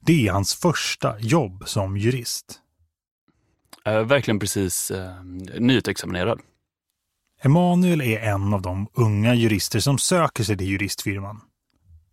Det 0.00 0.26
är 0.28 0.32
hans 0.32 0.54
första 0.54 1.18
jobb 1.18 1.62
som 1.66 1.96
jurist. 1.96 2.60
Jag 3.84 3.94
är 3.94 4.04
verkligen 4.04 4.38
precis 4.38 4.90
eh, 4.90 5.24
nyutexaminerad. 5.58 6.40
Emanuel 7.42 8.00
är 8.00 8.18
en 8.18 8.54
av 8.54 8.62
de 8.62 8.88
unga 8.94 9.34
jurister 9.34 9.80
som 9.80 9.98
söker 9.98 10.44
sig 10.44 10.56
till 10.56 10.66
juristfirman. 10.66 11.40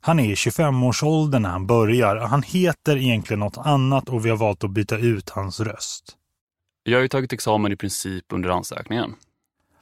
Han 0.05 0.19
är 0.19 0.23
i 0.23 0.33
25-årsåldern 0.33 1.41
när 1.41 1.49
han 1.49 1.67
börjar. 1.67 2.15
Han 2.15 2.43
heter 2.43 2.97
egentligen 2.97 3.39
något 3.39 3.57
annat 3.57 4.09
och 4.09 4.25
vi 4.25 4.29
har 4.29 4.37
valt 4.37 4.63
att 4.63 4.71
byta 4.71 4.97
ut 4.97 5.29
hans 5.29 5.59
röst. 5.59 6.17
Jag 6.83 6.97
har 6.97 7.01
ju 7.01 7.07
tagit 7.07 7.33
examen 7.33 7.71
i 7.71 7.75
princip 7.75 8.25
under 8.33 8.49
ansökningen. 8.49 9.15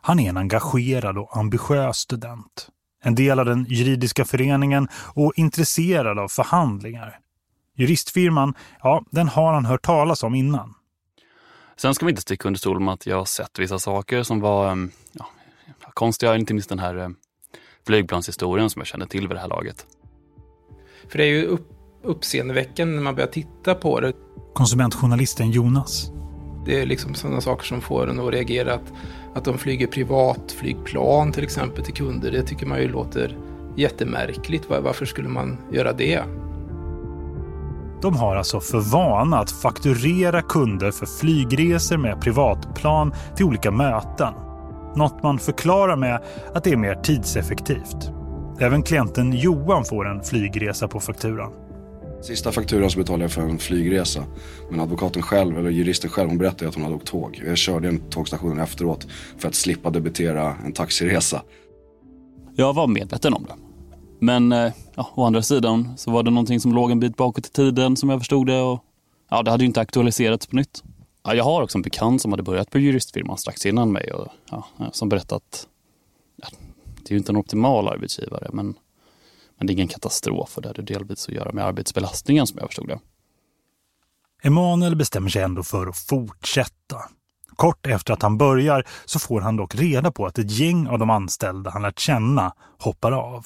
Han 0.02 0.20
är 0.20 0.30
en 0.30 0.38
engagerad 0.38 1.18
och 1.18 1.38
ambitiös 1.38 1.98
student. 1.98 2.70
En 3.04 3.16
del 3.16 3.40
av 3.40 3.46
den 3.46 3.66
juridiska 3.70 4.26
föreningen 4.26 4.88
och 5.14 5.34
intresserad 5.36 6.20
av 6.20 6.28
förhandlingar. 6.28 7.20
Juristfirman, 7.78 8.54
ja, 8.84 9.04
den 9.12 9.28
har 9.28 9.54
han 9.54 9.66
hört 9.66 9.86
talas 9.86 10.24
om 10.24 10.36
innan. 10.36 10.74
Sen 11.78 11.96
ska 11.96 12.06
vi 12.06 12.10
inte 12.10 12.22
sticka 12.22 12.48
under 12.48 12.58
stol 12.58 12.80
med 12.80 12.94
att 12.94 13.06
jag 13.06 13.18
har 13.18 13.26
sett 13.26 13.60
vissa 13.60 13.80
saker 13.80 14.24
som 14.24 14.40
var 14.40 14.72
ehm, 14.72 14.92
ja, 15.12 15.26
konstiga, 15.94 16.36
inte 16.36 16.54
minst 16.54 16.70
den 16.70 16.80
här 16.80 16.96
ehm, 16.96 17.16
flygplanshistorien 17.86 18.70
som 18.70 18.80
jag 18.80 18.88
känner 18.88 19.06
till 19.06 19.28
vid 19.28 19.38
det 19.38 19.42
här 19.42 19.48
laget. 19.48 19.86
För 21.12 21.18
det 21.18 21.24
är 21.24 21.28
ju 21.28 21.46
upp, 21.46 21.68
uppseendeväckande 22.04 22.96
när 22.96 23.02
man 23.02 23.16
börjar 23.16 23.28
titta 23.28 23.76
på 23.76 24.00
det. 24.00 24.14
Konsumentjournalisten 24.54 25.52
Jonas. 25.52 26.12
Det 26.66 26.82
är 26.82 26.86
liksom 26.86 27.14
sådana 27.14 27.42
saker 27.42 27.66
som 27.66 27.82
får 27.82 28.10
en 28.10 28.20
att 28.20 28.34
reagera. 28.34 28.74
Att, 28.74 28.94
att 29.36 29.46
de 29.46 29.58
flyger 29.58 29.88
privatflygplan 29.88 31.32
till 31.32 31.44
exempel 31.44 31.86
till 31.86 31.94
kunder. 31.94 32.32
Det 32.32 32.44
tycker 32.44 32.66
man 32.66 32.82
ju 32.82 32.88
låter 32.88 33.38
jättemärkligt. 33.76 34.64
Varför 34.70 35.06
skulle 35.06 35.30
man 35.30 35.58
göra 35.72 35.94
det? 35.94 36.24
De 38.02 38.16
har 38.16 38.36
alltså 38.36 38.60
för 38.60 38.80
vana 38.80 39.40
att 39.40 39.52
fakturera 39.52 40.42
kunder 40.42 40.92
för 40.92 41.06
flygresor 41.06 41.98
med 41.98 42.22
privatplan 42.22 43.14
till 43.36 43.46
olika 43.46 43.72
möten. 43.72 44.34
Något 44.96 45.24
man 45.24 45.40
förklarar 45.40 45.96
med 45.96 46.24
att 46.54 46.64
det 46.64 46.72
är 46.72 46.78
mer 46.78 46.96
tidseffektivt. 46.96 48.12
Även 48.62 48.84
klienten 48.84 49.34
Johan 49.34 49.86
får 49.86 50.08
en 50.08 50.24
flygresa 50.24 50.88
på 50.88 51.00
fakturan. 51.00 51.54
Sista 52.22 52.52
fakturan 52.52 52.92
så 52.92 52.98
betalade 53.00 53.24
jag 53.24 53.32
för 53.32 53.42
en 53.42 53.60
flygresa. 53.60 54.24
Men 54.70 54.80
advokaten 54.80 55.22
själv, 55.22 55.58
eller 55.58 55.70
juristen 55.70 56.10
själv, 56.10 56.30
hon 56.30 56.38
berättade 56.38 56.70
att 56.70 56.76
hon 56.76 56.84
hade 56.84 56.96
åkt 56.96 57.08
tåg. 57.08 57.42
Jag 57.46 57.58
körde 57.58 57.88
en 57.88 58.10
tågstation 58.10 58.60
efteråt 58.60 59.08
för 59.38 59.48
att 59.48 59.56
slippa 59.56 59.90
debitera 59.90 60.56
en 60.66 60.74
taxiresa. 60.74 61.42
Jag 62.56 62.74
var 62.74 62.88
medveten 62.88 63.34
om 63.34 63.44
det. 63.44 63.54
Men 64.20 64.52
eh, 64.52 64.74
ja, 64.96 65.10
å 65.16 65.24
andra 65.24 65.42
sidan 65.42 65.98
så 65.98 66.12
var 66.12 66.24
det 66.24 66.32
någonting 66.32 66.60
som 66.60 66.74
låg 66.74 66.92
en 66.92 67.00
bit 67.00 67.18
bakåt 67.18 67.48
i 67.48 67.50
tiden 67.50 67.98
som 67.98 68.10
jag 68.10 68.20
förstod 68.20 68.48
det. 68.48 68.62
Och, 68.62 68.84
ja, 69.30 69.44
det 69.44 69.52
hade 69.52 69.64
ju 69.64 69.68
inte 69.68 69.82
aktualiserats 69.82 70.48
på 70.48 70.56
nytt. 70.56 70.84
Ja, 71.24 71.34
jag 71.34 71.44
har 71.44 71.62
också 71.62 71.78
en 71.78 71.82
bekant 71.82 72.22
som 72.22 72.32
hade 72.32 72.44
börjat 72.44 72.70
på 72.70 72.80
juristfirman 72.80 73.38
strax 73.38 73.66
innan 73.66 73.92
mig 73.92 74.14
och 74.14 74.28
ja, 74.52 74.66
som 74.92 75.10
berättat 75.10 75.68
det 77.12 77.14
är 77.14 77.18
ju 77.18 77.20
inte 77.20 77.32
en 77.32 77.38
optimal 77.38 77.88
arbetsgivare 77.88 78.50
men, 78.54 78.76
men 79.58 79.68
det 79.68 79.72
är 79.72 79.76
ingen 79.76 79.88
katastrof 79.88 80.58
och 80.58 80.62
det 80.62 80.70
hade 80.70 80.82
delvis 80.82 81.28
att 81.28 81.36
göra 81.36 81.52
med 81.52 81.66
arbetsbelastningen 81.66 82.48
som 82.48 82.60
jag 82.60 82.68
förstod 82.68 82.88
det. 82.88 83.00
Emanuel 84.44 84.96
bestämmer 84.96 85.30
sig 85.30 85.42
ändå 85.42 85.64
för 85.64 85.88
att 85.88 85.98
fortsätta. 85.98 86.98
Kort 87.56 87.88
efter 87.88 88.14
att 88.14 88.22
han 88.22 88.38
börjar 88.38 88.88
så 89.06 89.20
får 89.20 89.42
han 89.42 89.58
dock 89.58 89.76
reda 89.76 90.12
på 90.12 90.26
att 90.26 90.38
ett 90.38 90.52
gäng 90.52 90.88
av 90.88 91.00
de 91.00 91.10
anställda 91.10 91.72
han 91.72 91.82
lärt 91.82 92.00
känna 92.00 92.54
hoppar 92.80 93.12
av. 93.12 93.46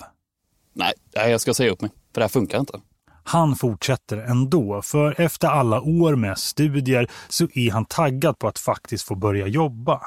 Nej, 0.74 0.94
jag 1.14 1.42
ska 1.42 1.54
säga 1.54 1.72
upp 1.72 1.82
mig, 1.82 1.92
för 2.14 2.22
det 2.22 2.24
här 2.24 2.30
funkar 2.30 2.60
inte. 2.60 2.80
Han 3.24 3.56
fortsätter 3.56 4.18
ändå, 4.18 4.82
för 4.82 5.22
efter 5.22 5.48
alla 5.48 5.82
år 5.82 6.16
med 6.16 6.38
studier 6.38 7.12
så 7.30 7.48
är 7.54 7.72
han 7.72 7.86
taggad 7.86 8.40
på 8.40 8.48
att 8.48 8.60
faktiskt 8.60 9.08
få 9.08 9.16
börja 9.16 9.48
jobba. 9.48 10.02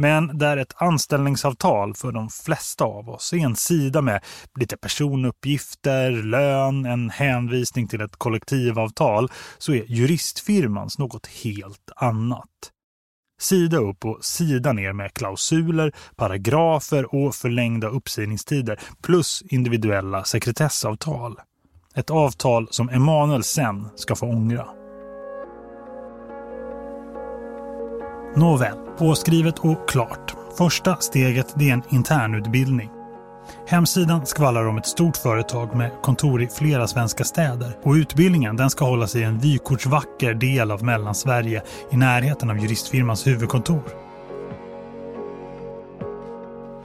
Men 0.00 0.38
där 0.38 0.56
ett 0.56 0.74
anställningsavtal 0.76 1.94
för 1.94 2.12
de 2.12 2.28
flesta 2.28 2.84
av 2.84 3.10
oss 3.10 3.32
är 3.32 3.36
en 3.36 3.56
sida 3.56 4.02
med 4.02 4.24
lite 4.60 4.76
personuppgifter, 4.76 6.10
lön, 6.10 6.86
en 6.86 7.10
hänvisning 7.10 7.88
till 7.88 8.00
ett 8.00 8.16
kollektivavtal 8.16 9.28
så 9.58 9.72
är 9.72 9.84
juristfirmans 9.88 10.98
något 10.98 11.26
helt 11.26 11.90
annat. 11.96 12.48
Sida 13.40 13.76
upp 13.76 14.04
och 14.04 14.24
sida 14.24 14.72
ner 14.72 14.92
med 14.92 15.14
klausuler, 15.14 15.92
paragrafer 16.16 17.14
och 17.14 17.34
förlängda 17.34 17.88
uppsägningstider 17.88 18.80
plus 19.02 19.42
individuella 19.50 20.24
sekretessavtal. 20.24 21.36
Ett 21.94 22.10
avtal 22.10 22.68
som 22.70 22.88
Emanuel 22.88 23.42
sen 23.42 23.88
ska 23.96 24.16
få 24.16 24.26
ångra. 24.26 24.79
Nåväl, 28.36 28.76
påskrivet 28.98 29.58
och 29.58 29.88
klart. 29.88 30.34
Första 30.58 30.96
steget 30.96 31.56
är 31.56 31.72
en 31.72 31.82
internutbildning. 31.88 32.90
Hemsidan 33.66 34.26
skvallrar 34.26 34.66
om 34.66 34.78
ett 34.78 34.86
stort 34.86 35.16
företag 35.16 35.74
med 35.74 35.90
kontor 36.02 36.42
i 36.42 36.48
flera 36.48 36.86
svenska 36.86 37.24
städer 37.24 37.78
och 37.82 37.92
utbildningen 37.92 38.56
den 38.56 38.70
ska 38.70 38.84
hållas 38.84 39.16
i 39.16 39.22
en 39.22 39.38
vykortsvacker 39.38 40.34
del 40.34 40.70
av 40.70 40.84
Mellansverige 40.84 41.62
i 41.90 41.96
närheten 41.96 42.50
av 42.50 42.58
juristfirmans 42.58 43.26
huvudkontor. 43.26 43.82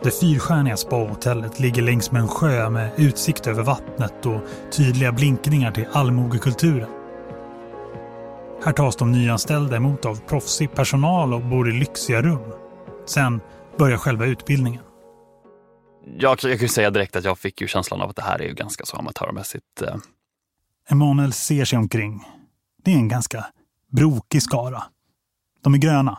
Det 0.03 0.11
fyrstjärniga 0.11 0.77
spahotellet 0.77 1.59
ligger 1.59 1.81
längs 1.81 2.11
med 2.11 2.21
en 2.21 2.27
sjö 2.27 2.69
med 2.69 2.89
utsikt 2.97 3.47
över 3.47 3.63
vattnet 3.63 4.25
och 4.25 4.41
tydliga 4.71 5.11
blinkningar 5.11 5.71
till 5.71 5.85
allmogekulturen. 5.93 7.04
Här 8.63 8.73
tas 8.73 8.95
de 8.95 9.11
nyanställda 9.11 9.75
emot 9.75 10.05
av 10.05 10.19
proffsig 10.27 10.73
personal 10.73 11.33
och 11.33 11.41
bor 11.41 11.69
i 11.69 11.71
lyxiga 11.71 12.21
rum. 12.21 12.51
Sen 13.05 13.41
börjar 13.77 13.97
själva 13.97 14.25
utbildningen. 14.25 14.81
Jag, 16.17 16.39
jag 16.43 16.59
kan 16.59 16.69
säga 16.69 16.89
direkt 16.89 17.15
att 17.15 17.23
jag 17.23 17.39
fick 17.39 17.61
ju 17.61 17.67
känslan 17.67 18.01
av 18.01 18.09
att 18.09 18.15
det 18.15 18.21
här 18.21 18.41
är 18.41 18.47
ju 18.47 18.53
ganska 18.53 18.85
så 18.85 18.97
amatörmässigt. 18.97 19.81
Eh. 19.81 19.95
Emanuel 20.89 21.33
ser 21.33 21.65
sig 21.65 21.79
omkring. 21.79 22.23
Det 22.83 22.91
är 22.91 22.95
en 22.95 23.07
ganska 23.07 23.45
brokig 23.91 24.43
skara. 24.43 24.83
De 25.63 25.73
är 25.73 25.77
gröna. 25.77 26.17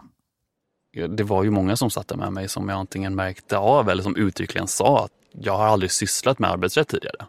Det 1.09 1.25
var 1.25 1.45
ju 1.45 1.51
många 1.51 1.77
som 1.77 1.91
satt 1.91 2.09
där 2.09 2.17
med 2.17 2.33
mig 2.33 2.49
som 2.49 2.69
jag 2.69 2.79
antingen 2.79 3.15
märkte 3.15 3.59
av 3.59 3.91
eller 3.91 4.03
som 4.03 4.17
uttryckligen 4.17 4.69
sa 4.69 5.05
att 5.05 5.13
jag 5.33 5.57
har 5.57 5.67
aldrig 5.67 5.91
sysslat 5.91 6.39
med 6.39 6.51
arbetsrätt 6.51 6.89
tidigare. 6.89 7.27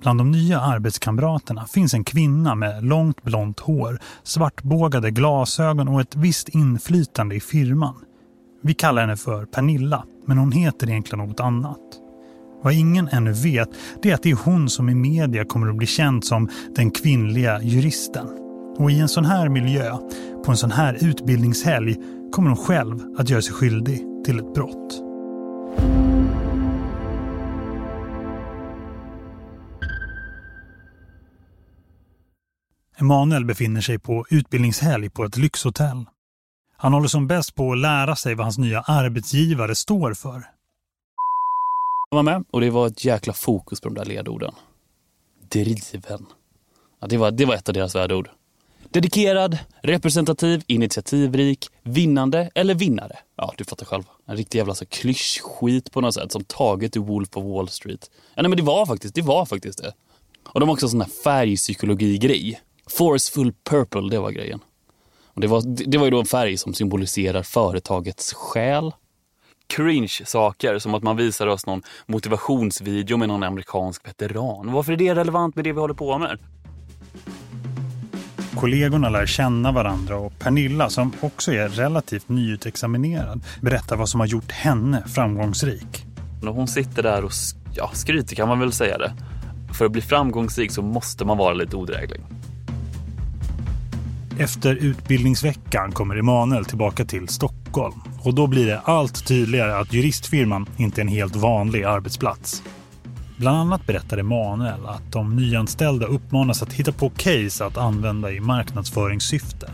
Bland 0.00 0.20
de 0.20 0.30
nya 0.30 0.60
arbetskamraterna 0.60 1.66
finns 1.66 1.94
en 1.94 2.04
kvinna 2.04 2.54
med 2.54 2.84
långt 2.84 3.22
blont 3.22 3.60
hår, 3.60 3.98
svartbågade 4.22 5.10
glasögon 5.10 5.88
och 5.88 6.00
ett 6.00 6.16
visst 6.16 6.48
inflytande 6.48 7.34
i 7.34 7.40
firman. 7.40 7.94
Vi 8.62 8.74
kallar 8.74 9.02
henne 9.02 9.16
för 9.16 9.44
Pernilla, 9.44 10.04
men 10.26 10.38
hon 10.38 10.52
heter 10.52 10.90
egentligen 10.90 11.28
något 11.28 11.40
annat. 11.40 11.80
Vad 12.62 12.72
ingen 12.72 13.08
ännu 13.08 13.32
vet 13.32 13.68
det 14.02 14.10
är 14.10 14.14
att 14.14 14.22
det 14.22 14.30
är 14.30 14.38
hon 14.44 14.68
som 14.68 14.88
i 14.88 14.94
media 14.94 15.44
kommer 15.44 15.68
att 15.68 15.76
bli 15.76 15.86
känd 15.86 16.24
som 16.24 16.48
den 16.76 16.90
kvinnliga 16.90 17.62
juristen. 17.62 18.26
Och 18.78 18.90
i 18.90 19.00
en 19.00 19.08
sån 19.08 19.24
här 19.24 19.48
miljö, 19.48 19.96
på 20.44 20.50
en 20.50 20.56
sån 20.56 20.70
här 20.70 20.98
utbildningshelg, 21.00 21.96
kommer 22.32 22.48
hon 22.48 22.58
själv 22.58 23.00
att 23.18 23.30
göra 23.30 23.42
sig 23.42 23.52
skyldig 23.52 24.02
till 24.24 24.38
ett 24.38 24.54
brott. 24.54 25.02
Emanuel 32.98 33.44
befinner 33.44 33.80
sig 33.80 33.98
på 33.98 34.26
utbildningshelg 34.30 35.10
på 35.10 35.24
ett 35.24 35.36
lyxhotell. 35.36 36.04
Han 36.76 36.92
håller 36.92 37.08
som 37.08 37.26
bäst 37.26 37.54
på 37.54 37.72
att 37.72 37.78
lära 37.78 38.16
sig 38.16 38.34
vad 38.34 38.46
hans 38.46 38.58
nya 38.58 38.80
arbetsgivare 38.80 39.74
står 39.74 40.14
för. 40.14 40.44
Jag 42.10 42.16
var 42.16 42.22
med 42.22 42.44
och 42.50 42.60
det 42.60 42.70
var 42.70 42.86
ett 42.86 43.04
jäkla 43.04 43.32
fokus 43.32 43.80
på 43.80 43.88
de 43.88 43.94
där 43.94 44.04
ledorden. 44.04 44.54
Driven. 45.48 46.26
Ja, 47.00 47.06
det, 47.06 47.16
var, 47.16 47.30
det 47.30 47.44
var 47.44 47.54
ett 47.54 47.68
av 47.68 47.74
deras 47.74 47.94
värdeord. 47.94 48.30
Dedikerad, 48.90 49.58
representativ, 49.82 50.62
initiativrik, 50.66 51.68
vinnande 51.82 52.50
eller 52.54 52.74
vinnare. 52.74 53.18
Ja, 53.36 53.54
du 53.56 53.64
fattar 53.64 53.86
själv. 53.86 54.02
En 54.26 54.36
riktig 54.36 54.58
jävla 54.58 54.74
så 54.74 54.86
klyschskit 54.86 55.92
på 55.92 56.00
något 56.00 56.14
sätt 56.14 56.32
som 56.32 56.44
taget 56.44 56.96
ur 56.96 57.00
Wolf 57.00 57.36
of 57.36 57.44
Wall 57.44 57.68
Street. 57.68 58.10
Ja, 58.34 58.42
nej, 58.42 58.48
men 58.48 58.56
det 58.56 58.64
var 58.64 58.86
faktiskt 58.86 59.14
det. 59.14 59.22
var 59.22 59.46
faktiskt 59.46 59.82
det. 59.82 59.92
Och 60.44 60.60
de 60.60 60.68
har 60.68 60.74
också 60.74 60.86
en 60.86 60.90
sån 60.90 61.00
här 61.00 61.10
färgpsykologi-grej. 61.24 62.60
Forceful 62.90 63.52
purple, 63.70 64.10
det 64.10 64.18
var 64.18 64.30
grejen. 64.30 64.60
Och 65.26 65.40
det, 65.40 65.46
var, 65.46 65.62
det 65.86 65.98
var 65.98 66.04
ju 66.04 66.10
då 66.10 66.20
en 66.20 66.26
färg 66.26 66.56
som 66.56 66.74
symboliserar 66.74 67.42
företagets 67.42 68.34
själ. 68.34 68.92
Cringe-saker, 69.66 70.78
som 70.78 70.94
att 70.94 71.02
man 71.02 71.16
visar 71.16 71.46
oss 71.46 71.66
någon 71.66 71.82
motivationsvideo 72.06 73.16
med 73.16 73.28
någon 73.28 73.42
amerikansk 73.42 74.08
veteran. 74.08 74.72
Varför 74.72 74.92
är 74.92 74.96
det 74.96 75.14
relevant 75.14 75.56
med 75.56 75.64
det 75.64 75.72
vi 75.72 75.80
håller 75.80 75.94
på 75.94 76.18
med? 76.18 76.38
Kollegorna 78.56 79.08
lär 79.08 79.26
känna 79.26 79.72
varandra 79.72 80.16
och 80.16 80.38
Pernilla, 80.38 80.90
som 80.90 81.12
också 81.20 81.52
är 81.52 81.68
relativt 81.68 82.28
nyutexaminerad, 82.28 83.44
berättar 83.60 83.96
vad 83.96 84.08
som 84.08 84.20
har 84.20 84.26
gjort 84.26 84.52
henne 84.52 85.04
framgångsrik. 85.06 86.04
När 86.42 86.52
hon 86.52 86.68
sitter 86.68 87.02
där 87.02 87.24
och 87.24 87.32
ja, 87.74 87.90
skryter 87.94 88.36
kan 88.36 88.48
man 88.48 88.60
väl 88.60 88.72
säga 88.72 88.98
det. 88.98 89.12
För 89.78 89.84
att 89.84 89.92
bli 89.92 90.02
framgångsrik 90.02 90.72
så 90.72 90.82
måste 90.82 91.24
man 91.24 91.38
vara 91.38 91.54
lite 91.54 91.76
odräglig. 91.76 92.20
Efter 94.38 94.74
utbildningsveckan 94.74 95.92
kommer 95.92 96.16
Emanuel 96.16 96.64
tillbaka 96.64 97.04
till 97.04 97.28
Stockholm 97.28 98.00
och 98.22 98.34
då 98.34 98.46
blir 98.46 98.66
det 98.66 98.80
allt 98.80 99.26
tydligare 99.26 99.74
att 99.76 99.92
juristfirman 99.92 100.66
inte 100.76 101.00
är 101.00 101.02
en 101.02 101.08
helt 101.08 101.36
vanlig 101.36 101.84
arbetsplats. 101.84 102.62
Bland 103.36 103.56
annat 103.58 103.86
berättar 103.86 104.18
Emanuel 104.18 104.86
att 104.86 105.12
de 105.12 105.36
nyanställda 105.36 106.06
uppmanas 106.06 106.62
att 106.62 106.72
hitta 106.72 106.92
på 106.92 107.10
case 107.10 107.64
att 107.64 107.76
använda 107.76 108.32
i 108.32 108.40
marknadsföringssyfte. 108.40 109.70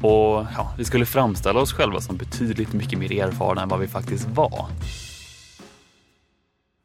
Och 0.00 0.46
ja, 0.56 0.72
vi 0.78 0.84
skulle 0.84 1.06
framställa 1.06 1.60
oss 1.60 1.72
själva 1.72 2.00
som 2.00 2.16
betydligt 2.16 2.72
mycket 2.72 2.98
mer 2.98 3.12
erfarna 3.12 3.62
än 3.62 3.68
vad 3.68 3.80
vi 3.80 3.88
faktiskt 3.88 4.28
var. 4.28 4.66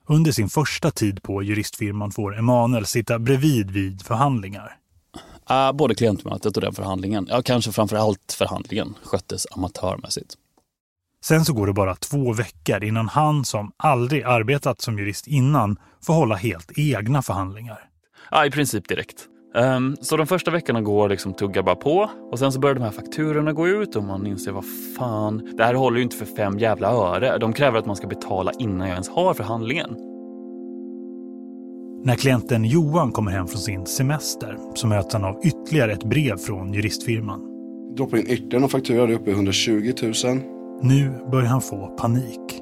Under 0.07 0.31
sin 0.31 0.49
första 0.49 0.91
tid 0.91 1.23
på 1.23 1.43
juristfirman 1.43 2.11
får 2.11 2.37
Emanuel 2.37 2.85
sitta 2.85 3.19
bredvid 3.19 3.71
vid 3.71 4.01
förhandlingar. 4.01 4.77
Uh, 5.51 5.71
både 5.71 5.95
klientmötet 5.95 6.57
och 6.57 6.61
den 6.61 6.73
förhandlingen, 6.73 7.27
ja 7.29 7.41
kanske 7.41 7.71
framför 7.71 7.95
allt 7.95 8.35
förhandlingen, 8.37 8.95
sköttes 9.03 9.47
amatörmässigt. 9.51 10.33
Sen 11.23 11.45
så 11.45 11.53
går 11.53 11.67
det 11.67 11.73
bara 11.73 11.95
två 11.95 12.33
veckor 12.33 12.83
innan 12.83 13.07
han 13.07 13.45
som 13.45 13.71
aldrig 13.77 14.23
arbetat 14.23 14.81
som 14.81 14.99
jurist 14.99 15.27
innan 15.27 15.77
får 16.01 16.13
hålla 16.13 16.35
helt 16.35 16.71
egna 16.75 17.21
förhandlingar. 17.21 17.89
Ja, 18.31 18.45
i 18.45 18.51
princip 18.51 18.87
direkt. 18.87 19.27
Um, 19.55 19.97
så 20.01 20.17
de 20.17 20.27
första 20.27 20.51
veckorna 20.51 20.81
går 20.81 21.09
liksom 21.09 21.33
tuggar 21.33 21.63
bara 21.63 21.75
på 21.75 22.09
och 22.31 22.39
sen 22.39 22.51
så 22.51 22.59
börjar 22.59 22.75
de 22.75 22.83
här 22.83 22.91
fakturorna 22.91 23.53
gå 23.53 23.67
ut 23.67 23.95
och 23.95 24.03
man 24.03 24.27
inser 24.27 24.51
vad 24.51 24.65
fan, 24.97 25.55
det 25.57 25.63
här 25.63 25.73
håller 25.73 25.97
ju 25.97 26.03
inte 26.03 26.15
för 26.15 26.25
fem 26.25 26.59
jävla 26.59 26.87
öre. 26.87 27.37
De 27.37 27.53
kräver 27.53 27.79
att 27.79 27.85
man 27.85 27.95
ska 27.95 28.07
betala 28.07 28.51
innan 28.59 28.87
jag 28.87 28.95
ens 28.95 29.09
har 29.09 29.33
förhandlingen. 29.33 30.16
När 32.07 32.15
klienten 32.15 32.65
Johan 32.65 33.11
kommer 33.11 33.31
hem 33.31 33.47
från 33.47 33.61
sin 33.61 33.85
semester 33.85 34.57
så 34.75 34.87
möts 34.87 35.13
han 35.13 35.23
av 35.23 35.41
ytterligare 35.43 35.93
ett 35.93 36.03
brev 36.03 36.37
från 36.37 36.73
juristfirman. 36.73 37.41
Droppar 37.95 38.17
in 38.17 38.27
ytterligare 38.27 38.63
en 38.63 38.69
faktura, 38.69 39.05
det 39.05 39.13
är 39.13 39.15
uppe 39.15 39.29
i 39.29 39.33
120 39.33 39.93
000. 40.01 40.13
Nu 40.81 41.11
börjar 41.31 41.47
han 41.47 41.61
få 41.61 41.87
panik. 41.87 42.61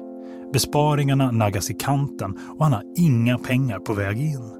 Besparingarna 0.52 1.30
naggas 1.30 1.70
i 1.70 1.74
kanten 1.74 2.38
och 2.58 2.64
han 2.64 2.72
har 2.72 2.82
inga 2.96 3.38
pengar 3.38 3.78
på 3.78 3.94
väg 3.94 4.20
in. 4.20 4.50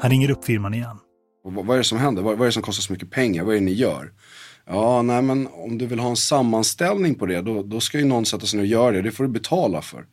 Han 0.00 0.10
ringer 0.10 0.30
upp 0.30 0.44
firman 0.44 0.74
igen. 0.74 0.98
vad 1.44 1.70
är 1.70 1.78
det 1.78 1.84
som 1.84 1.98
händer? 1.98 2.22
Vad, 2.22 2.40
är 2.40 2.44
det 2.44 2.52
som 2.52 2.62
kostar 2.62 2.82
så 2.82 2.92
mycket 2.92 3.10
pengar? 3.10 3.44
Vad 3.44 3.54
är 3.54 3.58
det 3.58 3.64
ni 3.64 3.72
gör? 3.72 4.12
Ja, 4.66 5.02
nej 5.02 5.22
men 5.22 5.48
om 5.52 5.78
du 5.78 5.86
vill 5.86 5.98
ha 5.98 6.10
en 6.10 6.16
sammanställning 6.16 7.14
på 7.14 7.26
det, 7.26 7.42
då, 7.42 7.62
då 7.62 7.80
ska 7.80 7.98
ju 7.98 8.04
någon 8.04 8.26
sätta 8.26 8.46
sig 8.46 8.56
ner 8.56 8.64
och 8.64 8.68
göra 8.68 8.90
det. 8.90 9.02
Det 9.02 9.10
får 9.10 9.24
du 9.24 9.30
betala 9.30 9.82
för. 9.82 10.04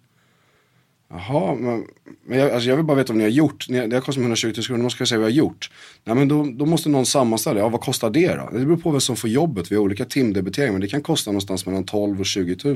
Jaha, 1.10 1.56
men, 1.56 1.86
men 2.26 2.40
jag, 2.40 2.52
alltså 2.52 2.70
jag 2.70 2.76
vill 2.76 2.86
bara 2.86 2.98
veta 2.98 3.14
vad 3.14 3.18
ni 3.18 3.24
har 3.24 3.32
gjort. 3.32 3.70
Ni, 3.70 3.88
det 3.88 3.96
har 3.96 4.02
kostat 4.02 4.18
mig 4.18 4.24
120 4.24 4.48
000 4.48 4.54
kronor, 4.66 4.80
då 4.80 4.84
måste 4.84 5.02
jag 5.02 5.08
säga 5.08 5.20
vad 5.20 5.30
jag 5.30 5.34
har 5.34 5.38
gjort. 5.38 5.72
Nej 6.04 6.16
men 6.16 6.28
då, 6.28 6.44
då 6.44 6.66
måste 6.66 6.90
någon 6.90 7.06
sammanställa, 7.06 7.60
ja 7.60 7.70
vad 7.70 7.82
kostar 7.82 8.10
det 8.10 8.36
då? 8.36 8.50
Det 8.52 8.66
beror 8.66 8.78
på 8.78 8.92
vem 8.92 9.02
som 9.02 9.16
får 9.16 9.30
jobbet, 9.30 9.72
vi 9.72 9.76
har 9.76 9.84
olika 9.84 10.06
timdebiteringar, 10.06 10.72
men 10.72 10.82
det 10.82 10.88
kan 10.88 11.02
kosta 11.02 11.32
någonstans 11.32 11.66
mellan 11.66 11.84
12 11.84 12.20
och 12.20 12.26
20 12.26 12.58
000. 12.64 12.76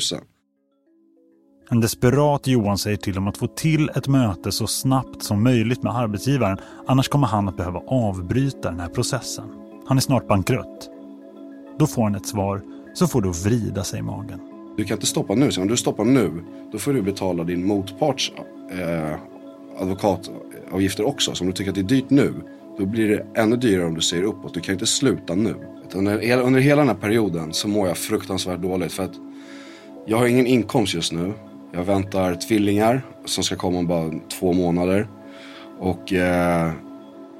En 1.70 1.82
desperat 1.82 2.48
Johan 2.48 2.78
säger 2.78 2.98
till 2.98 3.18
om 3.18 3.28
att 3.28 3.38
få 3.38 3.48
till 3.48 3.90
ett 3.90 4.08
möte 4.08 4.52
så 4.52 4.68
snabbt 4.68 5.24
som 5.24 5.44
möjligt 5.44 5.84
med 5.84 5.96
arbetsgivaren, 5.96 6.58
annars 6.88 7.08
kommer 7.08 7.28
han 7.28 7.48
att 7.48 7.58
behöva 7.58 7.80
avbryta 7.80 8.72
den 8.72 8.80
här 8.80 8.90
processen. 8.90 9.46
Han 9.88 9.98
är 9.98 10.02
snart 10.02 10.28
bankrutt. 10.28 10.90
Då 11.80 11.88
får 11.88 12.04
han 12.04 12.16
ett 12.16 12.28
svar, 12.28 12.62
så 12.94 13.08
får 13.08 13.22
du 13.22 13.32
vrida 13.32 13.84
sig 13.84 14.00
i 14.00 14.02
magen. 14.02 14.53
Du 14.78 14.84
kan 14.84 14.98
inte 14.98 15.08
stoppa 15.08 15.36
nu, 15.36 15.52
så 15.52 15.62
om 15.62 15.68
du 15.68 15.78
stoppar 15.78 16.06
nu, 16.06 16.32
då 16.72 16.78
får 16.78 16.94
du 16.94 17.02
betala 17.02 17.44
din 17.44 17.68
motparts 17.68 18.32
eh, 18.72 19.20
advokatavgifter 19.78 21.08
också. 21.08 21.36
Så 21.36 21.44
om 21.44 21.48
du 21.48 21.54
tycker 21.54 21.72
att 21.72 21.76
det 21.76 21.82
är 21.82 21.84
dyrt 21.84 22.10
nu, 22.10 22.34
då 22.78 22.86
blir 22.86 23.10
det 23.10 23.26
ännu 23.42 23.56
dyrare 23.56 23.86
om 23.86 23.96
du 23.96 24.02
säger 24.02 24.24
uppåt. 24.24 24.54
Du 24.54 24.60
kan 24.60 24.74
inte 24.74 24.86
sluta 24.86 25.36
nu. 25.36 25.56
Under, 25.94 26.42
under 26.42 26.60
hela 26.60 26.82
den 26.82 26.88
här 26.88 26.96
perioden 26.96 27.54
så 27.54 27.68
mår 27.68 27.88
jag 27.88 27.98
fruktansvärt 27.98 28.62
dåligt 28.62 28.92
för 28.92 29.04
att 29.04 29.16
jag 30.06 30.18
har 30.18 30.28
ingen 30.28 30.48
inkomst 30.48 30.94
just 30.94 31.12
nu. 31.12 31.34
Jag 31.72 31.84
väntar 31.84 32.36
tvillingar 32.36 33.02
som 33.26 33.44
ska 33.44 33.56
komma 33.56 33.80
om 33.80 33.88
bara 33.88 34.12
två 34.40 34.54
månader. 34.54 35.08
Och 35.80 36.14
eh, 36.14 36.72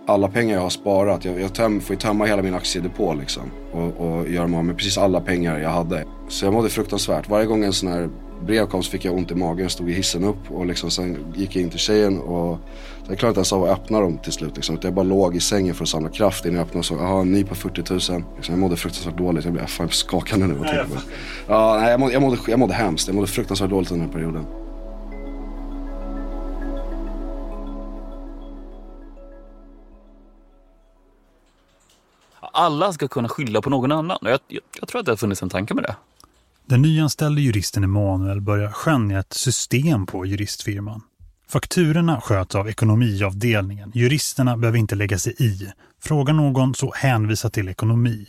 alla 0.06 0.28
pengar 0.28 0.56
jag 0.56 0.62
har 0.62 0.70
sparat, 0.70 1.26
jag, 1.26 1.42
jag 1.42 1.54
töm, 1.54 1.82
får 1.82 1.94
ju 1.94 2.00
tömma 2.00 2.26
hela 2.26 2.42
min 2.42 2.54
aktiedepå 2.54 3.14
liksom. 3.14 3.44
Och, 3.72 4.08
och 4.08 4.30
göra 4.30 4.48
mig 4.48 4.58
av 4.58 4.66
med 4.66 4.78
precis 4.78 4.98
alla 4.98 5.22
pengar 5.22 5.60
jag 5.60 5.70
hade. 5.70 6.06
Så 6.28 6.46
jag 6.46 6.54
mådde 6.54 6.70
fruktansvärt. 6.70 7.30
Varje 7.30 7.46
gång 7.46 7.64
en 7.64 7.74
sån 7.74 7.90
här 7.90 8.10
brev 8.46 8.66
kom 8.66 8.84
så 8.84 8.92
fick 8.92 9.06
jag 9.06 9.14
ont 9.14 9.32
i 9.32 9.36
magen. 9.36 9.64
Jag 9.64 9.72
stod 9.72 9.90
i 9.90 9.94
hissen 9.94 10.24
upp 10.24 10.52
och 10.52 10.66
liksom, 10.66 10.92
sen 10.92 11.34
gick 11.36 11.56
jag 11.56 11.64
in 11.64 11.70
till 11.70 11.80
tjejen. 11.80 12.20
Och 12.20 12.60
jag 13.08 13.18
klarade 13.18 13.30
inte 13.30 13.40
ens 13.40 13.54
av 13.54 13.64
att 13.64 13.70
öppna 13.70 14.00
dem 14.00 14.18
till 14.18 14.32
slut. 14.32 14.56
Liksom. 14.56 14.78
Jag 14.82 14.94
bara 14.94 15.04
låg 15.04 15.36
i 15.36 15.40
sängen 15.40 15.76
för 15.76 15.84
att 15.84 15.90
samla 15.90 16.10
kraft 16.10 16.46
innan 16.46 16.56
jag 16.56 16.64
öppnade 16.64 16.80
och 16.80 16.86
såg, 16.86 16.98
jaha, 16.98 17.24
ny 17.24 17.44
på 17.44 17.56
40 17.56 17.82
000. 17.90 18.24
Liksom, 18.36 18.56
jag 18.56 18.60
mådde 18.60 18.76
fruktansvärt 18.76 19.18
dåligt. 19.18 19.46
Jag 19.46 19.54
blev 19.54 19.66
fan 19.66 19.90
skakande 19.90 20.48
nu. 20.48 20.54
Och 20.54 20.66
nej, 20.66 20.76
jag, 20.76 20.88
ja, 21.48 21.78
nej, 21.80 21.90
jag, 21.90 22.00
mådde, 22.00 22.14
jag, 22.14 22.22
mådde, 22.22 22.38
jag 22.48 22.60
mådde 22.60 22.74
hemskt. 22.74 23.08
Jag 23.08 23.16
mådde 23.16 23.28
fruktansvärt 23.28 23.70
dåligt 23.70 23.92
under 23.92 24.06
den 24.06 24.14
här 24.14 24.20
perioden. 24.20 24.63
Alla 32.54 32.94
ska 32.94 33.08
kunna 33.08 33.30
skylla 33.30 33.62
på 33.62 33.70
någon 33.70 33.92
annan. 33.92 34.18
Jag, 34.22 34.40
jag, 34.48 34.62
jag 34.80 34.90
tror 34.90 35.00
att 35.00 35.06
det 35.06 35.12
har 35.12 35.18
funnits 35.18 35.44
en 35.44 35.50
tanke 35.50 35.74
med 35.74 35.84
det. 35.84 35.96
Den 36.66 36.82
nyanställde 36.82 37.42
juristen 37.42 37.84
Emanuel 37.84 38.42
börjar 38.42 38.70
skönja 38.70 39.20
ett 39.20 39.34
system 39.34 40.06
på 40.06 40.26
juristfirman. 40.26 41.02
Fakturorna 41.50 42.22
sköts 42.22 42.56
av 42.56 42.70
ekonomiavdelningen. 42.70 43.92
Juristerna 43.96 44.58
behöver 44.58 44.80
inte 44.80 44.96
lägga 44.96 45.18
sig 45.18 45.36
i. 45.40 45.72
Fråga 46.04 46.34
någon 46.34 46.76
så 46.76 46.94
hänvisa 46.96 47.50
till 47.50 47.70
ekonomi. 47.70 48.26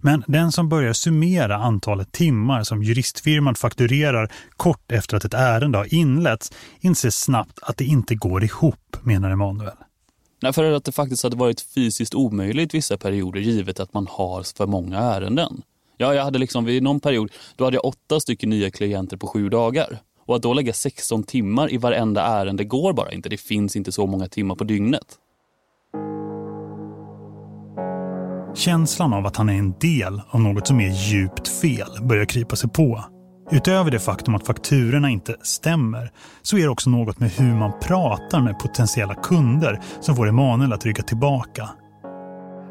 Men 0.00 0.24
den 0.26 0.52
som 0.52 0.68
börjar 0.68 0.92
summera 0.92 1.56
antalet 1.56 2.12
timmar 2.12 2.62
som 2.62 2.82
juristfirman 2.82 3.54
fakturerar 3.54 4.32
kort 4.56 4.92
efter 4.92 5.16
att 5.16 5.24
ett 5.24 5.34
ärende 5.34 5.78
har 5.78 5.94
inletts 5.94 6.52
inser 6.80 7.10
snabbt 7.10 7.58
att 7.62 7.76
det 7.76 7.84
inte 7.84 8.14
går 8.14 8.44
ihop, 8.44 8.96
menar 9.02 9.30
Emanuel. 9.30 9.76
Nej, 10.44 10.52
för 10.52 10.72
att 10.72 10.84
det 10.84 10.92
faktiskt 10.92 11.22
hade 11.22 11.36
varit 11.36 11.60
fysiskt 11.60 12.14
omöjligt 12.14 12.74
vissa 12.74 12.96
perioder 12.96 13.40
givet 13.40 13.80
att 13.80 13.94
man 13.94 14.06
har 14.10 14.56
för 14.56 14.66
många 14.66 14.98
ärenden. 14.98 15.62
Ja, 15.96 16.14
jag 16.14 16.24
hade 16.24 16.38
liksom 16.38 16.64
vid 16.64 16.82
någon 16.82 17.00
period, 17.00 17.30
då 17.56 17.64
hade 17.64 17.76
jag 17.76 17.84
åtta 17.84 18.20
stycken 18.20 18.50
nya 18.50 18.70
klienter 18.70 19.16
på 19.16 19.26
sju 19.26 19.48
dagar. 19.48 19.98
Och 20.26 20.36
att 20.36 20.42
då 20.42 20.54
lägga 20.54 20.72
16 20.72 21.22
timmar 21.22 21.72
i 21.72 21.76
varenda 21.76 22.22
ärende 22.22 22.64
går 22.64 22.92
bara 22.92 23.12
inte. 23.12 23.28
Det 23.28 23.36
finns 23.36 23.76
inte 23.76 23.92
så 23.92 24.06
många 24.06 24.28
timmar 24.28 24.54
på 24.54 24.64
dygnet. 24.64 25.18
Känslan 28.54 29.12
av 29.12 29.26
att 29.26 29.36
han 29.36 29.48
är 29.48 29.58
en 29.58 29.74
del 29.78 30.20
av 30.30 30.40
något 30.40 30.66
som 30.66 30.80
är 30.80 31.10
djupt 31.10 31.48
fel 31.48 31.88
börjar 32.02 32.24
krypa 32.24 32.56
sig 32.56 32.70
på. 32.70 33.04
Utöver 33.50 33.90
det 33.90 33.98
faktum 33.98 34.34
att 34.34 34.46
fakturorna 34.46 35.10
inte 35.10 35.36
stämmer 35.42 36.10
så 36.42 36.56
är 36.56 36.62
det 36.62 36.68
också 36.68 36.90
något 36.90 37.20
med 37.20 37.30
hur 37.30 37.54
man 37.54 37.72
pratar 37.80 38.40
med 38.40 38.58
potentiella 38.58 39.14
kunder 39.14 39.80
som 40.00 40.16
får 40.16 40.28
Emanuel 40.28 40.72
att 40.72 40.86
rygga 40.86 41.02
tillbaka. 41.02 41.68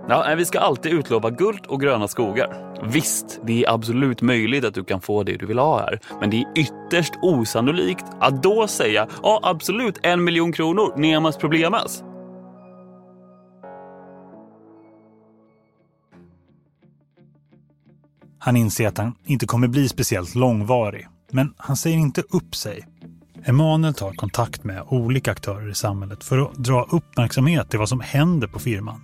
Ja, 0.10 0.36
vi 0.38 0.46
ska 0.46 0.60
alltid 0.60 0.94
utlova 0.94 1.30
guld 1.30 1.66
och 1.66 1.82
gröna 1.82 2.08
skogar. 2.08 2.74
Visst, 2.84 3.40
det 3.44 3.64
är 3.64 3.74
absolut 3.74 4.22
möjligt 4.22 4.66
att 4.66 4.74
du 4.74 4.84
kan 4.84 5.02
få 5.02 5.24
det 5.24 5.38
du 5.38 5.46
vill 5.46 5.60
ha 5.60 5.80
här. 5.80 6.00
Men 6.20 6.30
det 6.30 6.38
är 6.38 6.46
ytterst 6.56 7.14
osannolikt 7.22 8.06
att 8.20 8.44
då 8.44 8.68
säga 8.68 9.08
ja, 9.24 9.40
absolut 9.44 10.00
en 10.04 10.24
miljon 10.24 10.52
kronor, 10.52 10.94
nemas 10.98 11.38
problemas. 11.38 12.04
Han 18.46 18.56
inser 18.56 18.88
att 18.88 18.98
han 18.98 19.16
inte 19.26 19.46
kommer 19.46 19.68
bli 19.68 19.90
speciellt 19.90 20.36
långvarig. 20.36 21.08
Men 21.32 21.54
han 21.58 21.78
säger 21.78 21.98
inte 21.98 22.22
upp 22.22 22.56
sig. 22.56 22.88
Emanuel 23.44 23.94
tar 23.94 24.14
kontakt 24.14 24.64
med 24.64 24.84
olika 24.88 25.32
aktörer 25.32 25.72
i 25.72 25.76
samhället 25.76 26.24
för 26.24 26.38
att 26.38 26.56
dra 26.56 26.88
uppmärksamhet 26.92 27.70
till 27.70 27.80
vad 27.80 27.90
som 27.90 28.00
händer 28.00 28.48
på 28.48 28.60
firman. 28.60 29.02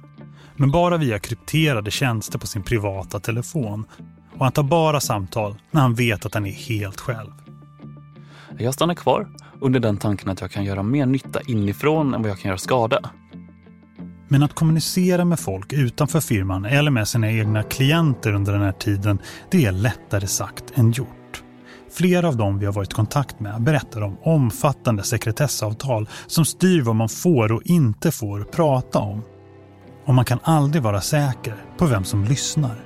Men 0.56 0.71
bara 0.71 0.97
via 0.97 1.19
krypterade 1.19 1.91
tjänster 1.91 2.39
på 2.39 2.47
sin 2.47 2.63
privata 2.63 3.19
telefon. 3.19 3.86
Och 4.38 4.45
han 4.45 4.52
tar 4.52 4.63
bara 4.63 4.99
samtal 4.99 5.56
när 5.71 5.82
han 5.82 5.95
vet 5.95 6.25
att 6.25 6.34
han 6.34 6.45
är 6.45 6.52
helt 6.52 6.99
själv. 6.99 7.32
Jag 8.58 8.73
stannar 8.73 8.95
kvar 8.95 9.28
under 9.62 9.80
den 9.80 9.97
tanken 9.97 10.30
att 10.30 10.41
jag 10.41 10.52
kan 10.52 10.63
göra 10.63 10.84
mer 10.84 11.06
nytta 11.06 11.41
inifrån 11.47 12.13
än 12.13 12.21
vad 12.21 12.32
jag 12.32 12.39
kan 12.39 12.49
göra 12.49 12.58
skada. 12.58 13.10
Men 14.32 14.44
att 14.44 14.54
kommunicera 14.54 15.26
med 15.26 15.39
folk 15.39 15.74
utanför 15.74 16.20
firman 16.20 16.65
eller 16.65 16.92
med 16.92 17.08
sina 17.08 17.32
egna 17.32 17.63
klienter 17.63 18.34
under 18.34 18.54
den 18.54 18.62
här 18.62 18.72
tiden, 18.72 19.20
det 19.52 19.65
är 19.65 19.72
lättare 19.72 20.28
sagt 20.28 20.78
än 20.78 20.92
gjort. 20.92 21.44
Flera 21.92 22.28
av 22.28 22.38
dem 22.38 22.60
vi 22.60 22.65
har 22.65 22.74
varit 22.74 22.92
i 22.92 22.96
kontakt 22.96 23.39
med 23.39 23.62
berättar 23.62 24.02
om 24.02 24.18
omfattande 24.24 25.04
sekretessavtal 25.04 26.10
som 26.28 26.46
styr 26.46 26.82
vad 26.82 26.96
man 26.96 27.10
får 27.10 27.52
och 27.52 27.62
inte 27.65 28.12
får 28.12 28.44
prata 28.44 29.00
om. 29.00 29.24
Och 30.06 30.13
man 30.13 30.26
kan 30.26 30.39
aldrig 30.44 30.84
vara 30.84 31.02
säker 31.02 31.56
på 31.78 31.86
vem 31.86 32.04
som 32.04 32.24
lyssnar. 32.24 32.86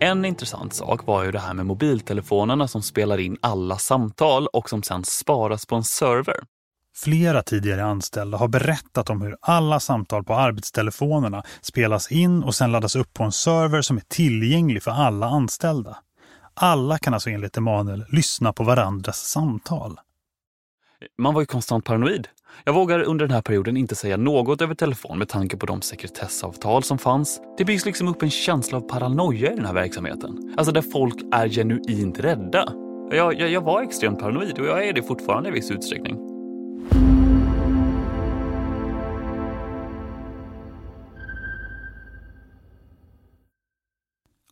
En 0.00 0.24
intressant 0.24 0.74
sak 0.74 1.06
var 1.06 1.24
ju 1.24 1.32
det 1.32 1.38
här 1.38 1.54
med 1.54 1.66
mobiltelefonerna 1.66 2.68
som 2.68 2.82
spelar 2.82 3.18
in 3.18 3.36
alla 3.40 3.78
samtal 3.78 4.46
och 4.46 4.68
som 4.68 4.82
sedan 4.82 5.04
sparas 5.04 5.66
på 5.66 5.76
en 5.76 5.84
server. 5.84 6.40
Flera 6.96 7.42
tidigare 7.42 7.84
anställda 7.84 8.38
har 8.38 8.48
berättat 8.48 9.10
om 9.10 9.22
hur 9.22 9.36
alla 9.40 9.80
samtal 9.80 10.24
på 10.24 10.34
arbetstelefonerna 10.34 11.42
spelas 11.60 12.12
in 12.12 12.42
och 12.42 12.54
sedan 12.54 12.72
laddas 12.72 12.96
upp 12.96 13.14
på 13.14 13.24
en 13.24 13.32
server 13.32 13.82
som 13.82 13.96
är 13.96 14.02
tillgänglig 14.08 14.82
för 14.82 14.90
alla 14.90 15.26
anställda. 15.26 15.96
Alla 16.54 16.98
kan 16.98 17.14
alltså 17.14 17.30
enligt 17.30 17.56
Emanuel 17.56 18.04
lyssna 18.08 18.52
på 18.52 18.64
varandras 18.64 19.18
samtal. 19.18 20.00
Man 21.18 21.34
var 21.34 21.42
ju 21.42 21.46
konstant 21.46 21.84
paranoid. 21.84 22.28
Jag 22.64 22.72
vågar 22.72 23.00
under 23.00 23.26
den 23.26 23.34
här 23.34 23.42
perioden 23.42 23.76
inte 23.76 23.94
säga 23.94 24.16
något 24.16 24.62
över 24.62 24.74
telefon 24.74 25.18
med 25.18 25.28
tanke 25.28 25.56
på 25.56 25.66
de 25.66 25.82
sekretessavtal 25.82 26.82
som 26.82 26.98
fanns. 26.98 27.40
Det 27.58 27.64
byggs 27.64 27.84
liksom 27.84 28.08
upp 28.08 28.22
en 28.22 28.30
känsla 28.30 28.78
av 28.78 28.82
paranoia 28.82 29.52
i 29.52 29.56
den 29.56 29.64
här 29.64 29.74
verksamheten. 29.74 30.54
Alltså 30.56 30.72
där 30.72 30.82
folk 30.82 31.16
är 31.32 31.48
genuint 31.48 32.18
rädda. 32.18 32.72
Jag, 33.10 33.40
jag, 33.40 33.50
jag 33.50 33.60
var 33.60 33.82
extremt 33.82 34.18
paranoid 34.18 34.58
och 34.58 34.66
jag 34.66 34.88
är 34.88 34.92
det 34.92 35.02
fortfarande 35.02 35.48
i 35.48 35.52
viss 35.52 35.70
utsträckning. 35.70 36.29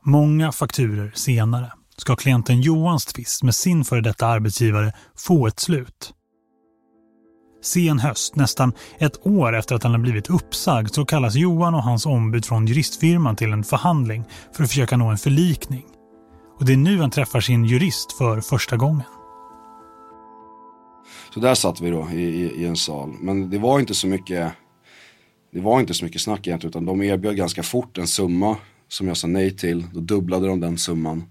Många 0.08 0.52
fakturer 0.52 1.12
senare 1.14 1.72
ska 1.96 2.16
klienten 2.16 2.60
Johans 2.60 3.06
tvist 3.06 3.42
med 3.42 3.54
sin 3.54 3.84
före 3.84 4.00
detta 4.00 4.26
arbetsgivare 4.26 4.92
få 5.16 5.46
ett 5.46 5.60
slut. 5.60 6.14
Sen 7.62 7.98
höst, 7.98 8.36
nästan 8.36 8.72
ett 8.98 9.26
år 9.26 9.56
efter 9.56 9.74
att 9.74 9.82
han 9.82 9.92
har 9.92 9.98
blivit 9.98 10.30
uppsagd, 10.30 10.94
så 10.94 11.04
kallas 11.04 11.34
Johan 11.34 11.74
och 11.74 11.82
hans 11.82 12.06
ombud 12.06 12.46
från 12.46 12.66
juristfirman 12.66 13.36
till 13.36 13.52
en 13.52 13.64
förhandling 13.64 14.24
för 14.52 14.62
att 14.62 14.70
försöka 14.70 14.96
nå 14.96 15.08
en 15.08 15.18
förlikning. 15.18 15.86
Och 16.58 16.64
det 16.64 16.72
är 16.72 16.76
nu 16.76 17.00
han 17.00 17.10
träffar 17.10 17.40
sin 17.40 17.64
jurist 17.64 18.12
för 18.12 18.40
första 18.40 18.76
gången. 18.76 19.17
Så 21.38 21.42
där 21.42 21.54
satt 21.54 21.80
vi 21.80 21.90
då 21.90 22.08
i, 22.12 22.22
i, 22.22 22.62
i, 22.62 22.66
en 22.66 22.76
sal. 22.76 23.14
Men 23.20 23.50
det 23.50 23.58
var 23.58 23.80
inte 23.80 23.94
så 23.94 24.06
mycket 24.06 24.52
det 25.50 25.60
var 25.60 25.80
inte 25.80 25.94
så 25.94 26.04
mycket 26.04 26.20
snack 26.20 26.46
egentligen 26.46 26.70
utan 26.70 26.86
de 26.86 27.02
erbjöd 27.02 27.36
ganska 27.36 27.62
fort 27.62 27.98
en 27.98 28.06
summa 28.06 28.56
som 28.88 29.08
jag 29.08 29.16
sa 29.16 29.26
nej 29.26 29.56
till. 29.56 29.86
Då 29.92 30.00
dubblade 30.00 30.46
de 30.46 30.60
den 30.60 30.78
summan. 30.78 31.24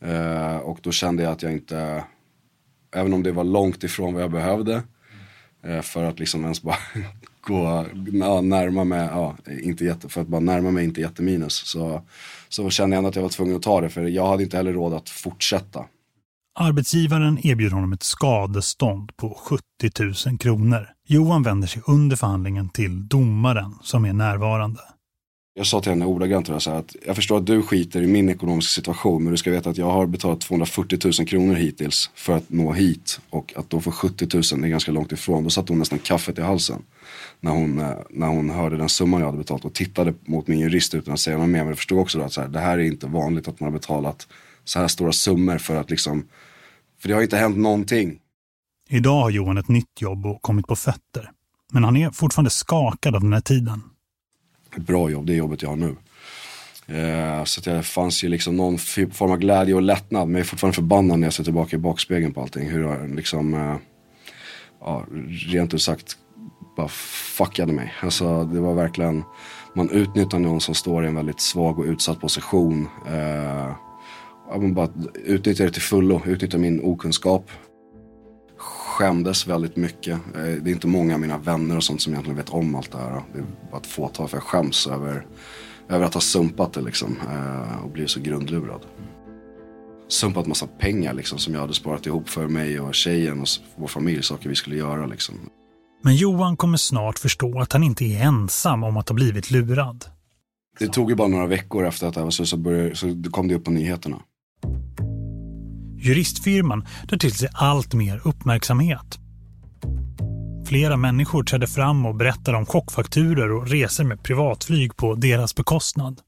Eh, 0.00 0.56
och 0.56 0.78
då 0.82 0.92
kände 0.92 1.22
jag 1.22 1.32
att 1.32 1.42
jag 1.42 1.52
inte, 1.52 2.04
även 2.94 3.12
om 3.12 3.22
det 3.22 3.32
var 3.32 3.44
långt 3.44 3.84
ifrån 3.84 4.14
vad 4.14 4.22
jag 4.22 4.30
behövde, 4.30 4.82
eh, 5.64 5.80
för 5.80 6.04
att 6.04 6.18
liksom 6.18 6.42
ens 6.42 6.62
bara 6.62 6.76
gå, 7.40 7.86
ja, 8.12 8.40
närma 8.40 8.84
mig, 8.84 9.08
ja, 9.12 9.36
inte 9.62 9.84
jätte, 9.84 10.08
för 10.08 10.20
att 10.20 10.28
bara 10.28 10.40
närma 10.40 10.70
mig 10.70 10.84
inte 10.84 11.00
jätteminus. 11.00 11.54
Så, 11.66 12.02
så 12.48 12.70
kände 12.70 12.96
jag 12.96 12.98
ändå 12.98 13.08
att 13.08 13.16
jag 13.16 13.22
var 13.22 13.28
tvungen 13.28 13.56
att 13.56 13.62
ta 13.62 13.80
det 13.80 13.88
för 13.88 14.02
jag 14.02 14.26
hade 14.26 14.42
inte 14.42 14.56
heller 14.56 14.72
råd 14.72 14.94
att 14.94 15.08
fortsätta. 15.08 15.84
Arbetsgivaren 16.58 17.46
erbjuder 17.46 17.74
honom 17.74 17.92
ett 17.92 18.02
skadestånd 18.02 19.16
på 19.16 19.38
70 19.80 20.28
000 20.28 20.38
kronor. 20.38 20.88
Johan 21.06 21.42
vänder 21.42 21.68
sig 21.68 21.82
under 21.86 22.16
förhandlingen 22.16 22.68
till 22.68 23.08
domaren 23.08 23.74
som 23.82 24.04
är 24.04 24.12
närvarande. 24.12 24.80
Jag 25.54 25.66
sa 25.66 25.80
till 25.80 25.92
henne 25.92 26.04
ordagrant 26.04 26.48
att 26.48 26.96
jag 27.06 27.16
förstår 27.16 27.38
att 27.38 27.46
du 27.46 27.62
skiter 27.62 28.02
i 28.02 28.06
min 28.06 28.28
ekonomiska 28.28 28.68
situation 28.68 29.24
men 29.24 29.30
du 29.30 29.36
ska 29.36 29.50
veta 29.50 29.70
att 29.70 29.76
jag 29.76 29.90
har 29.90 30.06
betalat 30.06 30.40
240 30.40 30.98
000 31.04 31.28
kronor 31.28 31.54
hittills 31.54 32.10
för 32.14 32.36
att 32.36 32.50
nå 32.50 32.72
hit 32.72 33.20
och 33.30 33.52
att 33.56 33.70
då 33.70 33.80
få 33.80 33.90
70 33.90 34.54
000 34.54 34.64
är 34.64 34.68
ganska 34.68 34.92
långt 34.92 35.12
ifrån. 35.12 35.44
Då 35.44 35.50
satte 35.50 35.72
hon 35.72 35.78
nästan 35.78 35.98
kaffet 35.98 36.38
i 36.38 36.42
halsen 36.42 36.82
när 37.40 37.50
hon, 37.50 37.78
eh, 37.78 37.90
när 38.10 38.26
hon 38.26 38.50
hörde 38.50 38.76
den 38.76 38.88
summan 38.88 39.20
jag 39.20 39.26
hade 39.26 39.38
betalat 39.38 39.64
och 39.64 39.74
tittade 39.74 40.14
mot 40.24 40.46
min 40.46 40.58
jurist 40.58 40.94
utan 40.94 41.14
att 41.14 41.20
säga 41.20 41.38
något 41.38 41.48
mer. 41.48 41.58
Men 41.58 41.68
jag 41.68 41.76
förstod 41.76 41.98
också 41.98 42.18
då 42.18 42.24
att 42.24 42.32
så 42.32 42.40
här, 42.40 42.48
det 42.48 42.60
här 42.60 42.78
är 42.78 42.82
inte 42.82 43.06
vanligt 43.06 43.48
att 43.48 43.60
man 43.60 43.72
har 43.72 43.78
betalat 43.78 44.28
så 44.64 44.78
här 44.78 44.88
stora 44.88 45.12
summor 45.12 45.58
för 45.58 45.76
att 45.76 45.90
liksom, 45.90 46.28
för 47.00 47.08
det 47.08 47.14
har 47.14 47.22
inte 47.22 47.36
hänt 47.36 47.56
någonting. 47.58 48.18
Idag 48.88 49.20
har 49.22 49.30
Johan 49.30 49.58
ett 49.58 49.68
nytt 49.68 50.00
jobb 50.00 50.26
och 50.26 50.42
kommit 50.42 50.66
på 50.66 50.76
fötter. 50.76 51.30
Men 51.72 51.84
han 51.84 51.96
är 51.96 52.10
fortfarande 52.10 52.50
skakad 52.50 53.14
av 53.14 53.20
den 53.20 53.32
här 53.32 53.40
tiden 53.40 53.82
ett 54.76 54.86
bra 54.86 55.10
jobb, 55.10 55.26
det 55.26 55.34
jobbet 55.34 55.62
jag 55.62 55.68
har 55.68 55.76
nu. 55.76 55.96
Eh, 56.86 57.44
så 57.44 57.60
det 57.60 57.82
fanns 57.82 58.24
ju 58.24 58.28
liksom 58.28 58.56
någon 58.56 58.78
form 58.78 59.30
av 59.30 59.38
glädje 59.38 59.74
och 59.74 59.82
lättnad. 59.82 60.28
Men 60.28 60.34
jag 60.34 60.40
är 60.40 60.44
fortfarande 60.44 60.74
förbannad 60.74 61.18
när 61.18 61.26
jag 61.26 61.34
ser 61.34 61.44
tillbaka 61.44 61.76
i 61.76 61.78
bakspegeln 61.78 62.32
på 62.32 62.42
allting. 62.42 62.70
Hur 62.70 62.82
jag 62.82 63.14
liksom, 63.14 63.54
eh, 63.54 63.76
ja, 64.80 65.06
rent 65.28 65.74
ut 65.74 65.82
sagt, 65.82 66.16
bara 66.76 66.88
fuckade 67.36 67.72
mig. 67.72 67.94
Alltså 68.02 68.44
det 68.44 68.60
var 68.60 68.74
verkligen, 68.74 69.22
man 69.74 69.90
utnyttjar 69.90 70.38
någon 70.38 70.60
som 70.60 70.74
står 70.74 71.04
i 71.04 71.08
en 71.08 71.14
väldigt 71.14 71.40
svag 71.40 71.78
och 71.78 71.84
utsatt 71.84 72.20
position. 72.20 72.88
Eh, 73.06 73.72
man 74.58 74.74
bara 74.74 74.88
utnyttjar 75.14 75.64
det 75.64 75.72
till 75.72 75.82
fullo, 75.82 76.22
utnyttjar 76.26 76.58
min 76.58 76.80
okunskap 76.80 77.50
skämdes 79.00 79.46
väldigt 79.46 79.76
mycket. 79.76 80.14
Eh, 80.34 80.42
det 80.42 80.70
är 80.70 80.72
inte 80.72 80.86
många 80.86 81.14
av 81.14 81.20
mina 81.20 81.38
vänner 81.38 81.76
och 81.76 81.84
sånt 81.84 82.02
som 82.02 82.12
egentligen 82.12 82.36
vet 82.36 82.50
om 82.50 82.74
allt 82.74 82.92
det 82.92 82.98
här. 82.98 83.22
Det 83.32 83.38
är 83.38 83.44
bara 83.70 83.80
ett 83.80 83.86
fåtal 83.86 84.28
för 84.28 84.36
jag 84.36 84.44
skäms 84.44 84.86
över, 84.86 85.26
över 85.88 86.06
att 86.06 86.14
ha 86.14 86.20
sumpat 86.20 86.72
det 86.72 86.80
liksom 86.80 87.16
eh, 87.30 87.84
och 87.84 87.90
blivit 87.90 88.10
så 88.10 88.20
grundlurad. 88.20 88.80
Sumpat 90.08 90.46
massa 90.46 90.66
pengar 90.66 91.14
liksom 91.14 91.38
som 91.38 91.54
jag 91.54 91.60
hade 91.60 91.74
sparat 91.74 92.06
ihop 92.06 92.28
för 92.28 92.48
mig 92.48 92.80
och 92.80 92.94
tjejen 92.94 93.40
och 93.40 93.48
vår 93.76 93.86
familj, 93.86 94.22
saker 94.22 94.48
vi 94.48 94.54
skulle 94.54 94.76
göra 94.76 95.06
liksom. 95.06 95.34
Men 96.02 96.16
Johan 96.16 96.56
kommer 96.56 96.76
snart 96.76 97.18
förstå 97.18 97.60
att 97.60 97.72
han 97.72 97.82
inte 97.82 98.04
är 98.04 98.22
ensam 98.22 98.84
om 98.84 98.96
att 98.96 99.08
ha 99.08 99.14
blivit 99.14 99.50
lurad. 99.50 100.04
Det 100.78 100.88
tog 100.88 101.10
ju 101.10 101.16
bara 101.16 101.28
några 101.28 101.46
veckor 101.46 101.86
efter 101.86 102.06
att 102.06 102.14
det 102.14 102.22
var 102.22 102.30
så, 102.30 102.46
så, 102.46 102.56
började, 102.56 102.96
så 102.96 103.22
kom 103.30 103.48
det 103.48 103.54
upp 103.54 103.64
på 103.64 103.70
nyheterna. 103.70 104.22
Juristfirman 106.00 106.86
drar 107.08 107.18
till 107.18 107.34
sig 107.34 107.48
allt 107.54 107.94
mer 107.94 108.20
uppmärksamhet. 108.24 109.18
Flera 110.66 110.96
människor 110.96 111.44
trädde 111.44 111.66
fram 111.66 112.06
och 112.06 112.14
berättade 112.14 112.56
om 112.58 112.66
chockfakturer 112.66 113.52
och 113.52 113.68
resor 113.68 114.04
med 114.04 114.22
privatflyg 114.22 114.96
på 114.96 115.14
deras 115.14 115.54
bekostnad. 115.54 116.20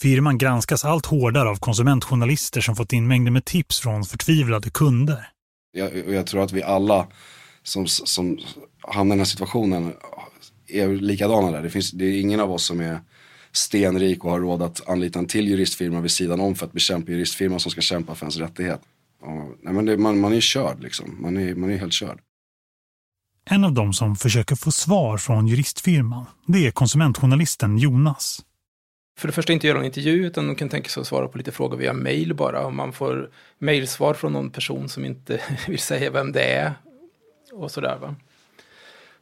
Firman 0.00 0.38
granskas 0.38 0.84
allt 0.84 1.06
hårdare 1.06 1.48
av 1.48 1.56
konsumentjournalister 1.56 2.60
som 2.60 2.76
fått 2.76 2.92
in 2.92 3.08
mängder 3.08 3.30
med 3.30 3.44
tips 3.44 3.80
från 3.80 4.04
förtvivlade 4.04 4.70
kunder. 4.70 5.28
Jag, 5.72 6.08
jag 6.08 6.26
tror 6.26 6.42
att 6.42 6.52
vi 6.52 6.62
alla 6.62 7.06
som, 7.62 7.86
som 7.86 8.38
hamnar 8.80 9.14
i 9.14 9.16
den 9.16 9.18
här 9.18 9.24
situationen 9.24 9.92
är 10.68 10.88
likadana 10.88 11.50
där. 11.50 11.62
Det, 11.62 11.70
finns, 11.70 11.90
det 11.90 12.04
är 12.04 12.20
ingen 12.20 12.40
av 12.40 12.52
oss 12.52 12.64
som 12.64 12.80
är 12.80 13.00
stenrik 13.52 14.24
och 14.24 14.30
har 14.30 14.40
råd 14.40 14.62
att 14.62 14.88
anlita 14.88 15.18
en 15.18 15.26
till 15.26 15.48
juristfirma 15.48 16.00
vid 16.00 16.10
sidan 16.10 16.40
om 16.40 16.54
för 16.54 16.66
att 16.66 16.72
bekämpa 16.72 17.12
juristfirman 17.12 17.60
som 17.60 17.70
ska 17.70 17.80
kämpa 17.80 18.14
för 18.14 18.24
ens 18.24 18.36
rättighet. 18.36 18.80
Och, 19.20 19.56
nej 19.62 19.74
men 19.74 19.86
det, 19.86 19.96
man, 19.96 20.20
man 20.20 20.32
är 20.32 20.40
körd 20.40 20.82
liksom. 20.82 21.16
Man 21.20 21.36
är, 21.36 21.54
man 21.54 21.70
är 21.70 21.76
helt 21.76 21.92
körd. 21.92 22.18
En 23.50 23.64
av 23.64 23.72
dem 23.72 23.92
som 23.92 24.16
försöker 24.16 24.56
få 24.56 24.70
svar 24.70 25.18
från 25.18 25.46
juristfirman, 25.46 26.26
det 26.46 26.66
är 26.66 26.70
konsumentjournalisten 26.70 27.78
Jonas. 27.78 28.44
För 29.18 29.28
det 29.28 29.32
första 29.32 29.52
inte 29.52 29.66
göra 29.66 29.78
en 29.78 29.84
intervju 29.84 30.26
utan 30.26 30.46
de 30.46 30.56
kan 30.56 30.68
tänka 30.68 30.88
sig 30.88 31.00
att 31.00 31.06
svara 31.06 31.28
på 31.28 31.38
lite 31.38 31.52
frågor 31.52 31.76
via 31.76 31.92
mail 31.92 32.34
bara. 32.34 32.66
Om 32.66 32.76
man 32.76 32.92
får 32.92 33.30
mailsvar 33.58 34.14
från 34.14 34.32
någon 34.32 34.50
person 34.50 34.88
som 34.88 35.04
inte 35.04 35.40
vill 35.68 35.78
säga 35.78 36.10
vem 36.10 36.32
det 36.32 36.42
är 36.42 36.74
och 37.52 37.70
sådär 37.70 37.98
va. 38.00 38.14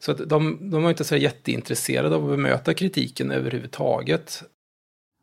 Så 0.06 0.12
att 0.12 0.28
de, 0.28 0.70
de 0.70 0.82
var 0.82 0.90
inte 0.90 1.04
så 1.04 1.16
jätteintresserade 1.16 2.16
av 2.16 2.24
att 2.24 2.30
bemöta 2.30 2.74
kritiken 2.74 3.30
överhuvudtaget. 3.30 4.42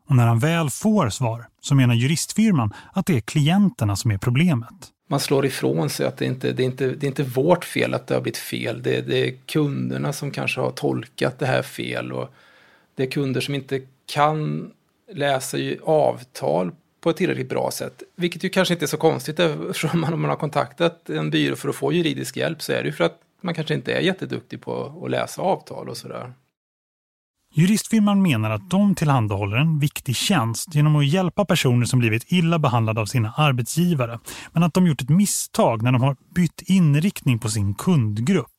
Och 0.08 0.16
när 0.16 0.26
han 0.26 0.38
väl 0.38 0.70
får 0.70 1.08
svar 1.08 1.46
så 1.60 1.74
menar 1.74 1.94
juristfirman 1.94 2.74
att 2.92 3.06
det 3.06 3.16
är 3.16 3.20
klienterna 3.20 3.96
som 3.96 4.10
är 4.10 4.18
problemet. 4.18 4.74
Man 5.08 5.20
slår 5.20 5.46
ifrån 5.46 5.90
sig 5.90 6.06
att 6.06 6.16
det 6.16 6.24
inte 6.24 6.52
det 6.52 6.62
är 6.62 6.64
inte, 6.64 6.86
det 6.86 7.06
är 7.06 7.08
inte 7.08 7.22
vårt 7.22 7.64
fel 7.64 7.94
att 7.94 8.06
det 8.06 8.14
har 8.14 8.20
blivit 8.20 8.36
fel. 8.36 8.82
Det, 8.82 9.00
det 9.00 9.28
är 9.28 9.34
kunderna 9.46 10.12
som 10.12 10.30
kanske 10.30 10.60
har 10.60 10.70
tolkat 10.70 11.38
det 11.38 11.46
här 11.46 11.62
fel. 11.62 12.12
Och 12.12 12.34
det 12.94 13.02
är 13.02 13.10
kunder 13.10 13.40
som 13.40 13.54
inte 13.54 13.80
kan 14.06 14.70
läsa 15.12 15.58
avtal 15.82 16.72
på 17.00 17.10
ett 17.10 17.16
tillräckligt 17.16 17.48
bra 17.48 17.70
sätt. 17.70 18.02
Vilket 18.16 18.44
ju 18.44 18.48
kanske 18.48 18.74
inte 18.74 18.84
är 18.84 18.86
så 18.86 18.96
konstigt 18.96 19.40
eftersom 19.40 20.00
man, 20.00 20.12
om 20.12 20.20
man 20.20 20.30
har 20.30 20.36
kontaktat 20.36 21.10
en 21.10 21.30
byrå 21.30 21.56
för 21.56 21.68
att 21.68 21.76
få 21.76 21.92
juridisk 21.92 22.36
hjälp 22.36 22.62
så 22.62 22.72
är 22.72 22.82
det 22.82 22.86
ju 22.86 22.92
för 22.92 23.04
att 23.04 23.20
man 23.44 23.54
kanske 23.54 23.74
inte 23.74 23.92
är 23.92 24.00
jätteduktig 24.00 24.62
på 24.62 25.02
att 25.04 25.10
läsa 25.10 25.42
avtal 25.42 25.88
och 25.88 25.96
sådär. 25.96 26.32
Juristfirman 27.56 28.22
menar 28.22 28.50
att 28.50 28.70
de 28.70 28.94
tillhandahåller 28.94 29.56
en 29.56 29.78
viktig 29.78 30.16
tjänst 30.16 30.74
genom 30.74 30.96
att 30.96 31.06
hjälpa 31.06 31.44
personer 31.44 31.86
som 31.86 31.98
blivit 31.98 32.32
illa 32.32 32.58
behandlade 32.58 33.00
av 33.00 33.06
sina 33.06 33.32
arbetsgivare. 33.36 34.18
Men 34.52 34.62
att 34.62 34.74
de 34.74 34.86
gjort 34.86 35.02
ett 35.02 35.08
misstag 35.08 35.82
när 35.82 35.92
de 35.92 36.02
har 36.02 36.16
bytt 36.34 36.62
inriktning 36.62 37.38
på 37.38 37.48
sin 37.48 37.74
kundgrupp. 37.74 38.50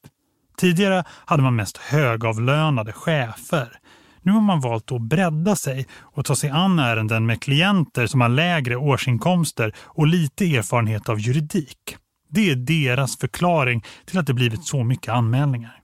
Tidigare 0.58 1.04
hade 1.08 1.43
man 1.43 1.56
mest 1.56 1.78
högavlönade 1.78 2.91
chefer. 2.93 3.80
Nu 4.21 4.32
har 4.32 4.41
man 4.41 4.62
valt 4.62 4.91
att 4.91 5.02
bredda 5.02 5.56
sig 5.56 5.88
och 6.02 6.26
ta 6.26 6.36
sig 6.36 6.50
an 6.50 6.80
ärenden 6.80 7.26
med 7.26 7.41
klienter 7.41 8.08
som 8.08 8.21
har 8.21 8.30
lägre 8.30 8.76
årsinkomster 8.76 9.76
och 9.80 10.08
lite 10.08 10.56
erfarenhet 10.56 11.10
av 11.10 11.19
juridik. 11.19 11.98
Det 12.36 12.52
är 12.52 12.56
deras 12.56 13.17
förklaring 13.17 13.84
till 14.06 14.17
att 14.19 14.28
det 14.28 14.34
blivit 14.34 14.65
så 14.65 14.84
mycket 14.84 15.13
anmälningar. 15.13 15.82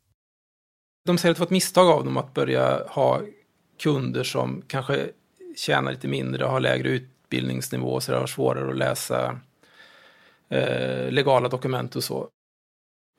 De 1.05 1.17
säger 1.17 1.31
att 1.31 1.37
det 1.37 1.39
var 1.39 1.45
ett 1.45 1.51
misstag 1.51 1.89
av 1.89 2.05
dem 2.05 2.17
att 2.17 2.33
börja 2.33 2.83
ha 2.87 3.21
kunder 3.79 4.23
som 4.23 4.61
kanske 4.67 5.09
tjänar 5.55 5.91
lite 5.91 6.07
mindre, 6.07 6.43
har 6.45 6.59
lägre 6.59 6.89
utbildningsnivå 6.89 7.87
och 7.87 8.03
så 8.03 8.13
har 8.13 8.27
svårare 8.27 8.69
att 8.69 8.77
läsa 8.77 9.39
eh, 10.49 11.11
legala 11.11 11.49
dokument 11.49 11.95
och 11.95 12.03
så. 12.03 12.27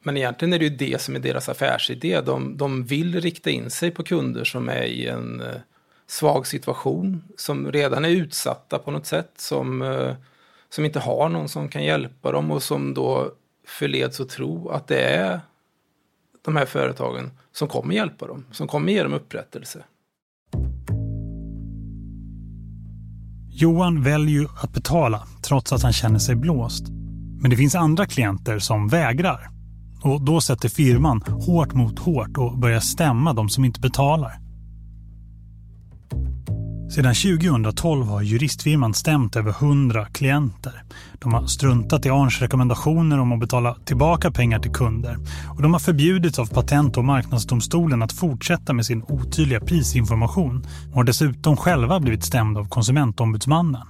Men 0.04 0.16
egentligen 0.16 0.52
är 0.52 0.58
det 0.58 0.64
ju 0.64 0.76
det 0.76 1.00
som 1.00 1.16
är 1.16 1.20
deras 1.20 1.48
affärsidé. 1.48 2.20
De, 2.20 2.56
de 2.56 2.84
vill 2.84 3.20
rikta 3.20 3.50
in 3.50 3.70
sig 3.70 3.90
på 3.90 4.02
kunder 4.02 4.44
som 4.44 4.68
är 4.68 4.82
i 4.82 5.06
en 5.06 5.40
eh, 5.40 5.56
svag 6.06 6.46
situation, 6.46 7.24
som 7.36 7.72
redan 7.72 8.04
är 8.04 8.08
utsatta 8.08 8.78
på 8.78 8.90
något 8.90 9.06
sätt, 9.06 9.32
som 9.36 9.82
eh, 9.82 10.14
som 10.74 10.84
inte 10.84 11.00
har 11.00 11.28
någon 11.28 11.48
som 11.48 11.68
kan 11.68 11.84
hjälpa 11.84 12.32
dem 12.32 12.50
och 12.50 12.62
som 12.62 12.94
då 12.94 13.30
förleds 13.66 14.20
att 14.20 14.28
tro 14.28 14.68
att 14.68 14.86
det 14.86 15.00
är 15.00 15.40
de 16.44 16.56
här 16.56 16.66
företagen 16.66 17.30
som 17.52 17.68
kommer 17.68 17.94
hjälpa 17.94 18.26
dem, 18.26 18.44
som 18.52 18.68
kommer 18.68 18.92
ge 18.92 19.02
dem 19.02 19.12
upprättelse. 19.12 19.84
Johan 23.50 24.02
väljer 24.02 24.40
ju 24.40 24.48
att 24.62 24.72
betala 24.72 25.22
trots 25.42 25.72
att 25.72 25.82
han 25.82 25.92
känner 25.92 26.18
sig 26.18 26.36
blåst. 26.36 26.84
Men 27.40 27.50
det 27.50 27.56
finns 27.56 27.74
andra 27.74 28.06
klienter 28.06 28.58
som 28.58 28.88
vägrar. 28.88 29.48
Och 30.02 30.24
då 30.24 30.40
sätter 30.40 30.68
firman 30.68 31.22
hårt 31.22 31.72
mot 31.72 31.98
hårt 31.98 32.38
och 32.38 32.58
börjar 32.58 32.80
stämma 32.80 33.32
de 33.32 33.48
som 33.48 33.64
inte 33.64 33.80
betalar. 33.80 34.32
Sedan 36.94 37.14
2012 37.14 38.06
har 38.06 38.22
juristfirman 38.22 38.94
stämt 38.94 39.36
över 39.36 39.50
100 39.50 40.06
klienter. 40.06 40.82
De 41.18 41.34
har 41.34 41.46
struntat 41.46 42.06
i 42.06 42.10
Arns 42.10 42.40
rekommendationer 42.40 43.18
om 43.20 43.32
att 43.32 43.40
betala 43.40 43.76
tillbaka 43.84 44.30
pengar 44.30 44.58
till 44.58 44.72
kunder. 44.72 45.18
Och 45.48 45.62
de 45.62 45.72
har 45.72 45.80
förbjudits 45.80 46.38
av 46.38 46.46
Patent- 46.46 46.96
och 46.96 47.04
marknadsdomstolen 47.04 48.02
att 48.02 48.12
fortsätta 48.12 48.72
med 48.72 48.86
sin 48.86 49.02
otydliga 49.02 49.60
prisinformation 49.60 50.66
och 50.90 50.94
har 50.94 51.04
dessutom 51.04 51.56
själva 51.56 52.00
blivit 52.00 52.24
stämda 52.24 52.60
av 52.60 52.68
konsumentombudsmannen. 52.68 53.86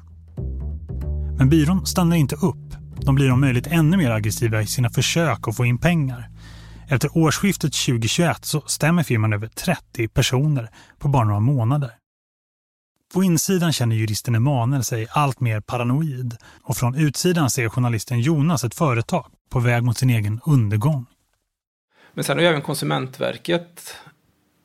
Men 1.39 1.49
byrån 1.49 1.87
stannar 1.87 2.17
inte 2.17 2.37
upp. 2.37 2.75
De 3.01 3.15
blir 3.15 3.33
om 3.33 3.41
möjligt 3.41 3.67
ännu 3.67 3.97
mer 3.97 4.11
aggressiva 4.11 4.63
i 4.63 4.67
sina 4.67 4.91
försök 4.91 5.49
att 5.49 5.57
få 5.57 5.65
in 5.65 5.79
pengar. 5.79 6.29
Efter 6.89 7.17
årsskiftet 7.17 7.73
2021 7.73 8.45
så 8.45 8.61
stämmer 8.67 9.03
firman 9.03 9.33
över 9.33 9.49
30 9.49 10.09
personer 10.09 10.69
på 10.99 11.09
bara 11.09 11.25
några 11.25 11.41
månader. 11.41 11.91
På 13.13 13.23
insidan 13.23 13.73
känner 13.73 13.97
juristen 13.97 14.35
Emanuel 14.35 14.85
sig 14.85 15.07
allt 15.11 15.41
mer 15.41 15.61
paranoid 15.61 16.37
och 16.63 16.77
från 16.77 16.95
utsidan 16.95 17.51
ser 17.51 17.69
journalisten 17.69 18.21
Jonas 18.21 18.65
ett 18.65 18.75
företag 18.75 19.27
på 19.51 19.61
väg 19.61 19.83
mot 19.83 19.99
sin 19.99 20.11
egen 20.11 20.41
undergång. 20.47 21.07
Men 22.13 22.25
sen 22.25 22.37
har 22.37 22.43
ju 22.43 22.49
även 22.49 22.63
Konsumentverket 22.63 23.95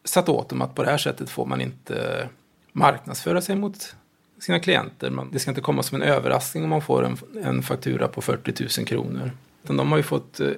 satt 0.05 0.29
åt 0.29 0.49
dem 0.49 0.61
att 0.61 0.75
på 0.75 0.83
det 0.83 0.89
här 0.89 0.97
sättet 0.97 1.29
får 1.29 1.45
man 1.45 1.61
inte 1.61 2.29
marknadsföra 2.71 3.41
sig 3.41 3.55
mot 3.55 3.95
sina 4.39 4.59
klienter. 4.59 5.09
Man, 5.09 5.29
det 5.31 5.39
ska 5.39 5.51
inte 5.51 5.61
komma 5.61 5.83
som 5.83 6.01
en 6.01 6.07
överraskning 6.07 6.63
om 6.63 6.69
man 6.69 6.81
får 6.81 7.05
en, 7.05 7.17
en 7.43 7.63
faktura 7.63 8.07
på 8.07 8.21
40 8.21 8.79
000 8.79 8.87
kronor. 8.87 9.31
Utan 9.63 9.77
de 9.77 9.91
har 9.91 9.97
ju 9.97 10.03
fått 10.03 10.39
eh, 10.39 10.51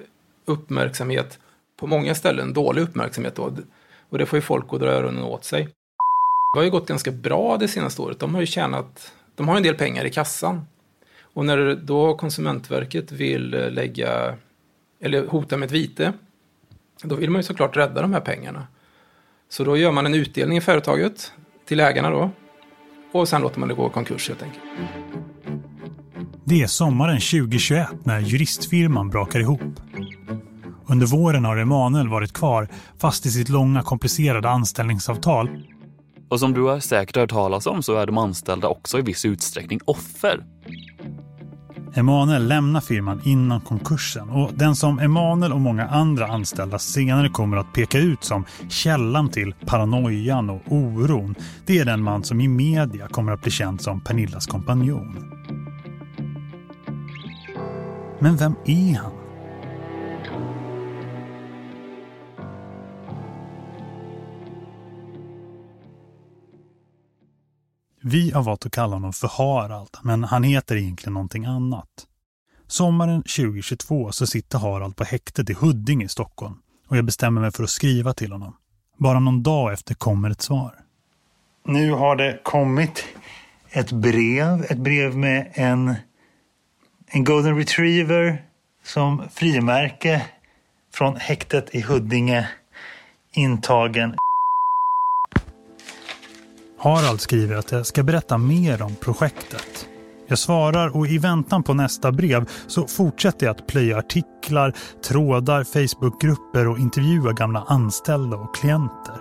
uppmärksamhet 0.44 1.38
på 1.76 1.86
många 1.86 2.14
ställen, 2.14 2.52
dålig 2.52 2.82
uppmärksamhet 2.82 3.36
då. 3.36 3.56
Och 4.08 4.18
det 4.18 4.26
får 4.26 4.36
ju 4.36 4.42
folk 4.42 4.72
att 4.72 4.80
dra 4.80 4.86
öronen 4.86 5.22
åt 5.22 5.44
sig. 5.44 5.68
Det 6.52 6.58
har 6.58 6.64
ju 6.64 6.70
gått 6.70 6.88
ganska 6.88 7.10
bra 7.10 7.56
det 7.56 7.68
senaste 7.68 8.02
året. 8.02 8.18
De 8.18 8.34
har 8.34 8.40
ju 8.40 8.46
tjänat, 8.46 9.12
de 9.34 9.48
har 9.48 9.56
en 9.56 9.62
del 9.62 9.74
pengar 9.74 10.04
i 10.04 10.10
kassan. 10.10 10.66
Och 11.22 11.46
när 11.46 11.74
då 11.74 12.14
Konsumentverket 12.14 13.12
vill 13.12 13.54
eh, 13.54 13.70
lägga, 13.70 14.34
eller 15.00 15.26
hota 15.26 15.56
med 15.56 15.66
ett 15.66 15.72
vite, 15.72 16.12
då 17.02 17.14
vill 17.14 17.30
man 17.30 17.38
ju 17.38 17.42
såklart 17.42 17.76
rädda 17.76 18.02
de 18.02 18.12
här 18.12 18.20
pengarna. 18.20 18.66
Så 19.48 19.64
då 19.64 19.76
gör 19.76 19.92
man 19.92 20.06
en 20.06 20.14
utdelning 20.14 20.58
i 20.58 20.60
företaget 20.60 21.32
till 21.66 21.80
ägarna 21.80 22.10
då. 22.10 22.30
Och 23.12 23.28
sen 23.28 23.42
låter 23.42 23.60
man 23.60 23.68
det 23.68 23.74
gå 23.74 23.86
i 23.86 23.90
konkurs 23.90 24.28
helt 24.28 24.42
enkelt. 24.42 24.64
Det 26.44 26.62
är 26.62 26.66
sommaren 26.66 27.20
2021 27.20 27.88
när 28.04 28.20
juristfirman 28.20 29.08
brakar 29.10 29.40
ihop. 29.40 29.80
Under 30.86 31.06
våren 31.06 31.44
har 31.44 31.56
Emanuel 31.56 32.08
varit 32.08 32.32
kvar 32.32 32.68
fast 32.98 33.26
i 33.26 33.30
sitt 33.30 33.48
långa 33.48 33.82
komplicerade 33.82 34.48
anställningsavtal. 34.48 35.48
Och 36.30 36.40
som 36.40 36.52
du 36.52 36.62
har 36.62 36.80
säkert 36.80 37.16
hört 37.16 37.30
talas 37.30 37.66
om 37.66 37.82
så 37.82 37.96
är 37.96 38.06
de 38.06 38.18
anställda 38.18 38.68
också 38.68 38.98
i 38.98 39.02
viss 39.02 39.24
utsträckning 39.24 39.80
offer. 39.84 40.44
Emanuel 41.94 42.48
lämnar 42.48 42.80
firman 42.80 43.20
innan 43.24 43.60
konkursen 43.60 44.30
och 44.30 44.50
den 44.54 44.76
som 44.76 44.98
Emanuel 44.98 45.52
och 45.52 45.60
många 45.60 45.86
andra 45.86 46.26
anställda 46.26 46.78
senare 46.78 47.28
kommer 47.28 47.56
att 47.56 47.72
peka 47.72 47.98
ut 47.98 48.24
som 48.24 48.44
källan 48.68 49.28
till 49.28 49.54
paranoian 49.66 50.50
och 50.50 50.62
oron 50.68 51.34
det 51.66 51.78
är 51.78 51.84
den 51.84 52.02
man 52.02 52.24
som 52.24 52.40
i 52.40 52.48
media 52.48 53.08
kommer 53.08 53.32
att 53.32 53.42
bli 53.42 53.50
känd 53.50 53.80
som 53.80 54.00
Pernillas 54.00 54.46
kompanjon. 54.46 55.32
Men 58.18 58.36
vem 58.36 58.54
är 58.66 58.96
han? 58.96 59.19
Vi 68.02 68.30
har 68.30 68.42
valt 68.42 68.66
att 68.66 68.72
kalla 68.72 68.96
honom 68.96 69.12
för 69.12 69.28
Harald, 69.28 69.96
men 70.02 70.24
han 70.24 70.42
heter 70.42 70.76
egentligen 70.76 71.14
någonting 71.14 71.44
annat. 71.44 72.06
Sommaren 72.66 73.22
2022 73.22 74.12
så 74.12 74.26
sitter 74.26 74.58
Harald 74.58 74.96
på 74.96 75.04
häktet 75.04 75.50
i 75.50 75.52
Huddinge 75.52 76.04
i 76.04 76.08
Stockholm 76.08 76.54
och 76.88 76.96
jag 76.96 77.04
bestämmer 77.04 77.40
mig 77.40 77.52
för 77.52 77.64
att 77.64 77.70
skriva 77.70 78.12
till 78.12 78.32
honom. 78.32 78.56
Bara 78.98 79.20
någon 79.20 79.42
dag 79.42 79.72
efter 79.72 79.94
kommer 79.94 80.30
ett 80.30 80.40
svar. 80.40 80.74
Nu 81.64 81.90
har 81.90 82.16
det 82.16 82.40
kommit 82.42 83.04
ett 83.70 83.92
brev, 83.92 84.66
ett 84.68 84.78
brev 84.78 85.16
med 85.16 85.50
en, 85.54 85.94
en 87.06 87.24
golden 87.24 87.56
retriever 87.56 88.44
som 88.84 89.22
frimärke 89.32 90.26
från 90.94 91.16
häktet 91.16 91.74
i 91.74 91.80
Huddinge 91.80 92.48
intagen 93.32 94.14
Harald 96.82 97.20
skriver 97.20 97.56
att 97.56 97.72
jag 97.72 97.86
ska 97.86 98.02
berätta 98.02 98.38
mer 98.38 98.82
om 98.82 98.94
projektet. 98.94 99.86
Jag 100.26 100.38
svarar 100.38 100.96
och 100.96 101.06
i 101.06 101.18
väntan 101.18 101.62
på 101.62 101.74
nästa 101.74 102.12
brev 102.12 102.48
så 102.66 102.86
fortsätter 102.86 103.46
jag 103.46 103.56
att 103.56 103.66
plöja 103.66 103.98
artiklar, 103.98 104.74
trådar, 105.04 105.64
Facebookgrupper 105.64 106.68
och 106.68 106.78
intervjua 106.78 107.32
gamla 107.32 107.64
anställda 107.68 108.36
och 108.36 108.54
klienter. 108.54 109.16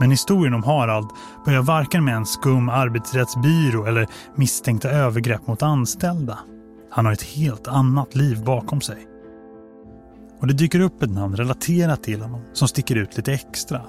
Men 0.00 0.10
historien 0.10 0.54
om 0.54 0.62
Harald 0.62 1.08
börjar 1.44 1.62
varken 1.62 2.04
med 2.04 2.16
en 2.16 2.26
skum 2.26 2.68
arbetsrättsbyrå 2.68 3.84
eller 3.84 4.06
misstänkta 4.34 4.90
övergrepp 4.90 5.46
mot 5.46 5.62
anställda. 5.62 6.38
Han 6.90 7.06
har 7.06 7.12
ett 7.12 7.22
helt 7.22 7.68
annat 7.68 8.14
liv 8.14 8.44
bakom 8.44 8.80
sig. 8.80 9.06
Och 10.40 10.46
det 10.46 10.54
dyker 10.54 10.80
upp 10.80 11.02
ett 11.02 11.10
namn 11.10 11.36
relaterat 11.36 12.02
till 12.02 12.20
honom 12.20 12.40
som 12.52 12.68
sticker 12.68 12.96
ut 12.96 13.16
lite 13.16 13.32
extra. 13.32 13.82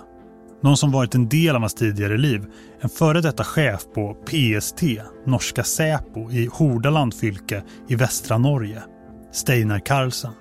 Någon 0.61 0.77
som 0.77 0.91
varit 0.91 1.15
en 1.15 1.29
del 1.29 1.55
av 1.55 1.61
hans 1.61 1.73
tidigare 1.73 2.17
liv. 2.17 2.45
En 2.81 2.89
före 2.89 3.21
detta 3.21 3.43
chef 3.43 3.81
på 3.95 4.13
PST, 4.13 4.83
norska 5.25 5.63
Säpo 5.63 6.31
i 6.31 6.49
Hordaland 6.53 7.13
fylke 7.13 7.63
i 7.87 7.95
västra 7.95 8.37
Norge. 8.37 8.83
Steinar 9.31 9.79
Karlsen. 9.79 10.31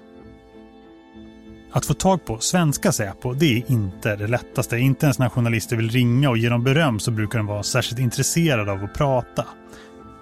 Att 1.72 1.87
få 1.87 1.94
tag 1.94 2.24
på 2.24 2.38
svenska 2.38 2.92
Säpo, 2.92 3.33
det 3.33 3.57
är 3.57 3.70
inte 3.70 4.16
det 4.16 4.26
lättaste. 4.26 4.78
Inte 4.78 5.07
ens 5.07 5.18
när 5.18 5.28
journalister 5.28 5.76
vill 5.76 5.90
ringa 5.90 6.31
och 6.31 6.38
ge 6.38 6.48
dem 6.48 6.64
beröm 6.64 6.98
så 7.00 7.11
brukar 7.11 7.38
de 7.38 7.46
vara 7.46 7.62
särskilt 7.62 8.00
intresserade 8.00 8.72
av 8.72 8.85
att 8.85 8.94
prata. 8.94 9.44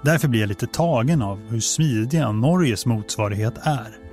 Därför 0.03 0.29
blir 0.29 0.41
jag 0.41 0.49
lite 0.49 0.67
tagen 0.67 1.23
av 1.23 1.41
hur 1.49 1.61
smidiga 1.61 2.33
Norges 2.33 2.87
motsvarighet 2.87 3.55
är. 3.63 4.06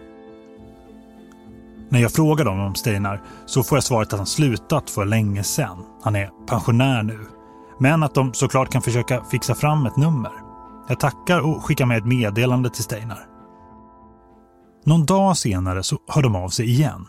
När 1.94 2.00
jag 2.00 2.12
frågar 2.12 2.46
dem 2.46 2.60
om 2.60 2.76
Steinar 2.76 3.22
så 3.46 3.64
får 3.64 3.76
jag 3.76 3.84
svaret 3.84 4.14
att 4.14 4.20
han 4.20 4.26
slutat 4.26 4.90
för 4.90 5.06
länge 5.06 5.44
sedan. 5.44 5.86
Han 6.04 6.16
är 6.16 6.30
pensionär 6.48 7.04
nu. 7.04 7.28
Men 7.80 8.04
att 8.04 8.16
de 8.16 8.34
såklart 8.34 8.72
kan 8.72 8.82
försöka 8.82 9.24
fixa 9.24 9.56
fram 9.56 9.86
ett 9.86 9.98
nummer. 9.98 10.32
Jag 10.88 11.00
tackar 11.00 11.40
och 11.40 11.66
skickar 11.66 11.86
med 11.86 11.98
ett 11.98 12.06
meddelande 12.06 12.70
till 12.70 12.84
Steinar. 12.84 13.26
Någon 14.86 15.06
dag 15.06 15.38
senare 15.38 15.84
så 15.84 16.00
hör 16.08 16.22
de 16.22 16.36
av 16.36 16.50
sig 16.50 16.70
igen. 16.70 17.08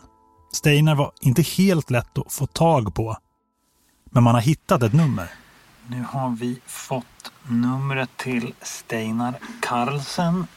Steinar 0.53 0.95
var 0.95 1.11
inte 1.21 1.41
helt 1.41 1.89
lätt 1.89 2.17
att 2.17 2.33
få 2.33 2.45
tag 2.47 2.95
på. 2.95 3.17
Men 4.11 4.23
man 4.23 4.35
har 4.35 4.41
hittat 4.41 4.83
ett 4.83 4.93
nummer. 4.93 5.31
Nu 5.87 6.05
har 6.09 6.29
vi 6.29 6.59
fått 6.65 7.31
numret 7.47 8.09
till 8.17 8.53
Steinar 8.61 9.33
Karlsen. 9.61 10.47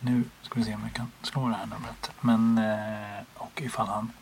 Nu 0.00 0.24
ska 0.42 0.54
vi 0.54 0.64
se 0.64 0.74
om 0.74 0.84
vi 0.84 0.90
kan 0.90 1.12
slå 1.22 1.48
det 1.48 1.54
här 1.54 1.66
numret. 1.66 2.10
Men, 2.20 2.58
eh, 2.58 3.24
och 3.34 3.62
ifall 3.62 3.86
han 3.86 4.12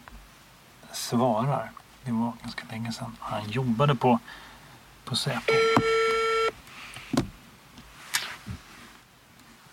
svarar. 0.92 1.70
Det 2.04 2.12
var 2.12 2.32
ganska 2.42 2.64
länge 2.70 2.92
sedan. 2.92 3.16
Han 3.20 3.50
jobbade 3.50 3.94
på, 3.94 4.18
på 5.04 5.16
Säpo. 5.16 5.52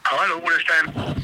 Hallå, 0.02 0.42
det 0.42 0.92
stämmer. 0.94 1.16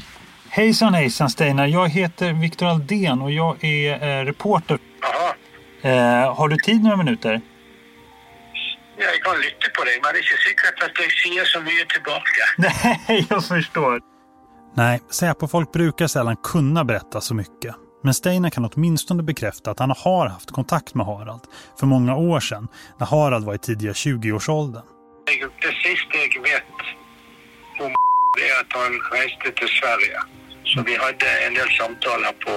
Hejsan 0.48 0.94
hejsan 0.94 1.30
Steinar. 1.30 1.66
Jag 1.66 1.88
heter 1.88 2.32
Viktor 2.32 2.66
Aldén 2.66 3.22
och 3.22 3.30
jag 3.32 3.64
är 3.64 4.20
eh, 4.20 4.24
reporter. 4.24 4.78
Jaha. 5.00 5.34
Eh, 5.92 6.34
har 6.34 6.48
du 6.48 6.56
tid 6.56 6.82
några 6.82 6.96
minuter? 6.96 7.40
Jag 8.96 9.22
kan 9.22 9.40
lyssna 9.40 9.68
på 9.76 9.84
dig, 9.84 10.00
men 10.02 10.12
det 10.12 10.18
är 10.18 10.22
inte 10.22 10.42
säkert 10.48 10.82
att 10.82 10.98
jag 10.98 11.12
ser 11.12 11.44
så 11.44 11.60
mycket 11.60 11.88
tillbaka. 11.88 12.42
Nej, 13.08 13.26
jag 13.30 13.44
förstår. 13.44 14.11
Nej, 14.74 15.02
Säpo-folk 15.10 15.72
brukar 15.72 16.06
sällan 16.06 16.36
kunna 16.36 16.84
berätta 16.84 17.20
så 17.20 17.34
mycket. 17.34 17.74
Men 18.02 18.14
Steinar 18.14 18.50
kan 18.50 18.64
åtminstone 18.64 19.22
bekräfta 19.22 19.70
att 19.70 19.78
han 19.78 19.90
har 19.90 20.26
haft 20.26 20.50
kontakt 20.50 20.94
med 20.94 21.06
Harald 21.06 21.40
för 21.80 21.86
många 21.86 22.16
år 22.16 22.40
sedan 22.40 22.68
när 22.98 23.06
Harald 23.06 23.44
var 23.44 23.54
i 23.54 23.58
tidiga 23.58 23.92
20-årsåldern. 23.92 24.82
Det 25.26 25.72
sista 25.88 26.18
jag 26.34 26.42
vet 26.42 26.62
om 27.80 27.92
är 28.46 28.60
att 28.60 28.72
han 28.72 28.92
reste 29.18 29.60
till 29.60 29.68
Sverige. 29.68 30.18
Så 30.64 30.82
vi 30.82 30.96
hade 30.96 31.46
en 31.46 31.54
del 31.54 31.68
samtal 31.68 32.24
här 32.24 32.32
på, 32.32 32.54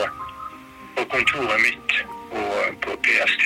på 0.96 1.10
kontoret 1.10 1.62
mitt 1.68 1.92
och 2.32 2.82
på 2.82 2.92
PST. 2.98 3.44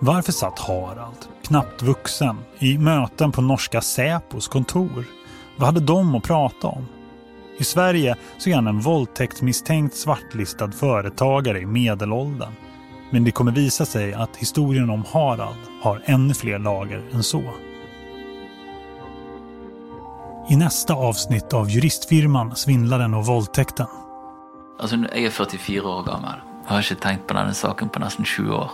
Varför 0.00 0.32
satt 0.32 0.58
Harald, 0.58 1.18
knappt 1.46 1.82
vuxen, 1.82 2.36
i 2.58 2.78
möten 2.78 3.32
på 3.32 3.42
norska 3.42 3.80
Säpos 3.80 4.48
kontor? 4.48 5.04
Vad 5.56 5.66
hade 5.66 5.80
de 5.80 6.14
att 6.14 6.24
prata 6.24 6.66
om? 6.66 6.86
I 7.60 7.64
Sverige 7.64 8.16
så 8.38 8.50
är 8.50 8.54
han 8.54 8.66
en 8.66 8.80
våldtäktsmisstänkt 8.80 9.94
svartlistad 9.94 10.72
företagare 10.72 11.58
i 11.60 11.66
medelåldern. 11.66 12.52
Men 13.10 13.24
det 13.24 13.30
kommer 13.30 13.52
visa 13.52 13.86
sig 13.86 14.14
att 14.14 14.36
historien 14.36 14.90
om 14.90 15.04
Harald 15.12 15.58
har 15.82 16.02
ännu 16.04 16.34
fler 16.34 16.58
lager 16.58 17.02
än 17.12 17.22
så. 17.22 17.42
I 20.48 20.56
nästa 20.56 20.94
avsnitt 20.94 21.52
av 21.52 21.70
juristfirman 21.70 22.56
Svindlaren 22.56 23.14
och 23.14 23.26
våldtäkten. 23.26 23.86
Altså, 24.80 24.96
jeg 24.96 25.24
er 25.24 25.30
44 25.30 25.88
år 25.88 26.02
gammel. 26.02 26.40
Jeg 26.64 26.72
har 26.72 26.80
ikke 26.80 27.02
tenkt 27.02 27.26
på 27.28 27.36
denne 27.36 27.54
saken 27.54 27.88
på 27.88 28.00
nesten 28.00 28.24
20 28.24 28.54
år. 28.56 28.70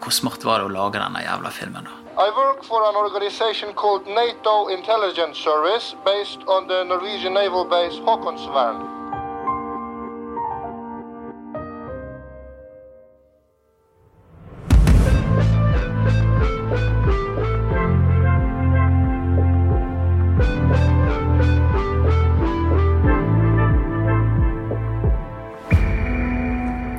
Hvor 0.00 0.10
smart 0.10 0.44
var 0.44 0.58
det 0.58 0.70
å 0.70 0.72
lage 0.72 0.98
denne 0.98 1.20
jævla 1.20 1.50
filmen, 1.52 1.84
da? 1.84 1.99
I 2.20 2.28
work 2.36 2.62
for 2.64 2.84
an 2.84 2.96
organization 2.96 3.72
called 3.72 4.06
NATO 4.06 4.68
Intelligence 4.68 5.38
Service 5.38 5.94
based 6.04 6.40
on 6.46 6.66
the 6.66 6.84
Norwegian 6.84 7.32
naval 7.32 7.64
base 7.64 7.94
Håkonsvern. 7.94 8.99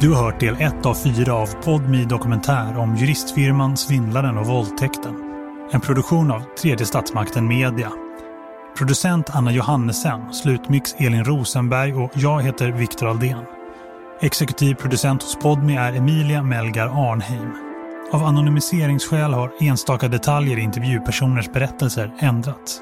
Du 0.01 0.13
har 0.13 0.23
hört 0.23 0.39
del 0.39 0.55
1 0.59 0.85
av 0.85 0.93
4 0.93 1.33
av 1.33 1.47
Podmi 1.47 2.05
dokumentär 2.05 2.77
om 2.77 2.95
juristfirman, 2.95 3.77
svindlaren 3.77 4.37
och 4.37 4.45
våldtäkten. 4.45 5.15
En 5.71 5.81
produktion 5.81 6.31
av 6.31 6.41
Tredje 6.61 6.85
statsmakten 6.85 7.47
Media. 7.47 7.91
Producent 8.77 9.29
Anna 9.29 9.51
Johannesen, 9.51 10.33
slutmix 10.33 10.95
Elin 10.97 11.23
Rosenberg 11.23 11.93
och 11.93 12.11
jag 12.13 12.41
heter 12.41 12.71
Viktor 12.71 13.07
Aldén. 13.07 13.45
Exekutiv 14.21 14.75
producent 14.75 15.23
hos 15.23 15.35
Podmi 15.35 15.75
är 15.75 15.93
Emilia 15.93 16.43
Melgar 16.43 17.11
Arnheim. 17.11 17.51
Av 18.11 18.23
anonymiseringsskäl 18.23 19.33
har 19.33 19.51
enstaka 19.59 20.07
detaljer 20.07 20.57
i 20.57 20.61
intervjupersoners 20.61 21.51
berättelser 21.51 22.13
ändrats. 22.19 22.81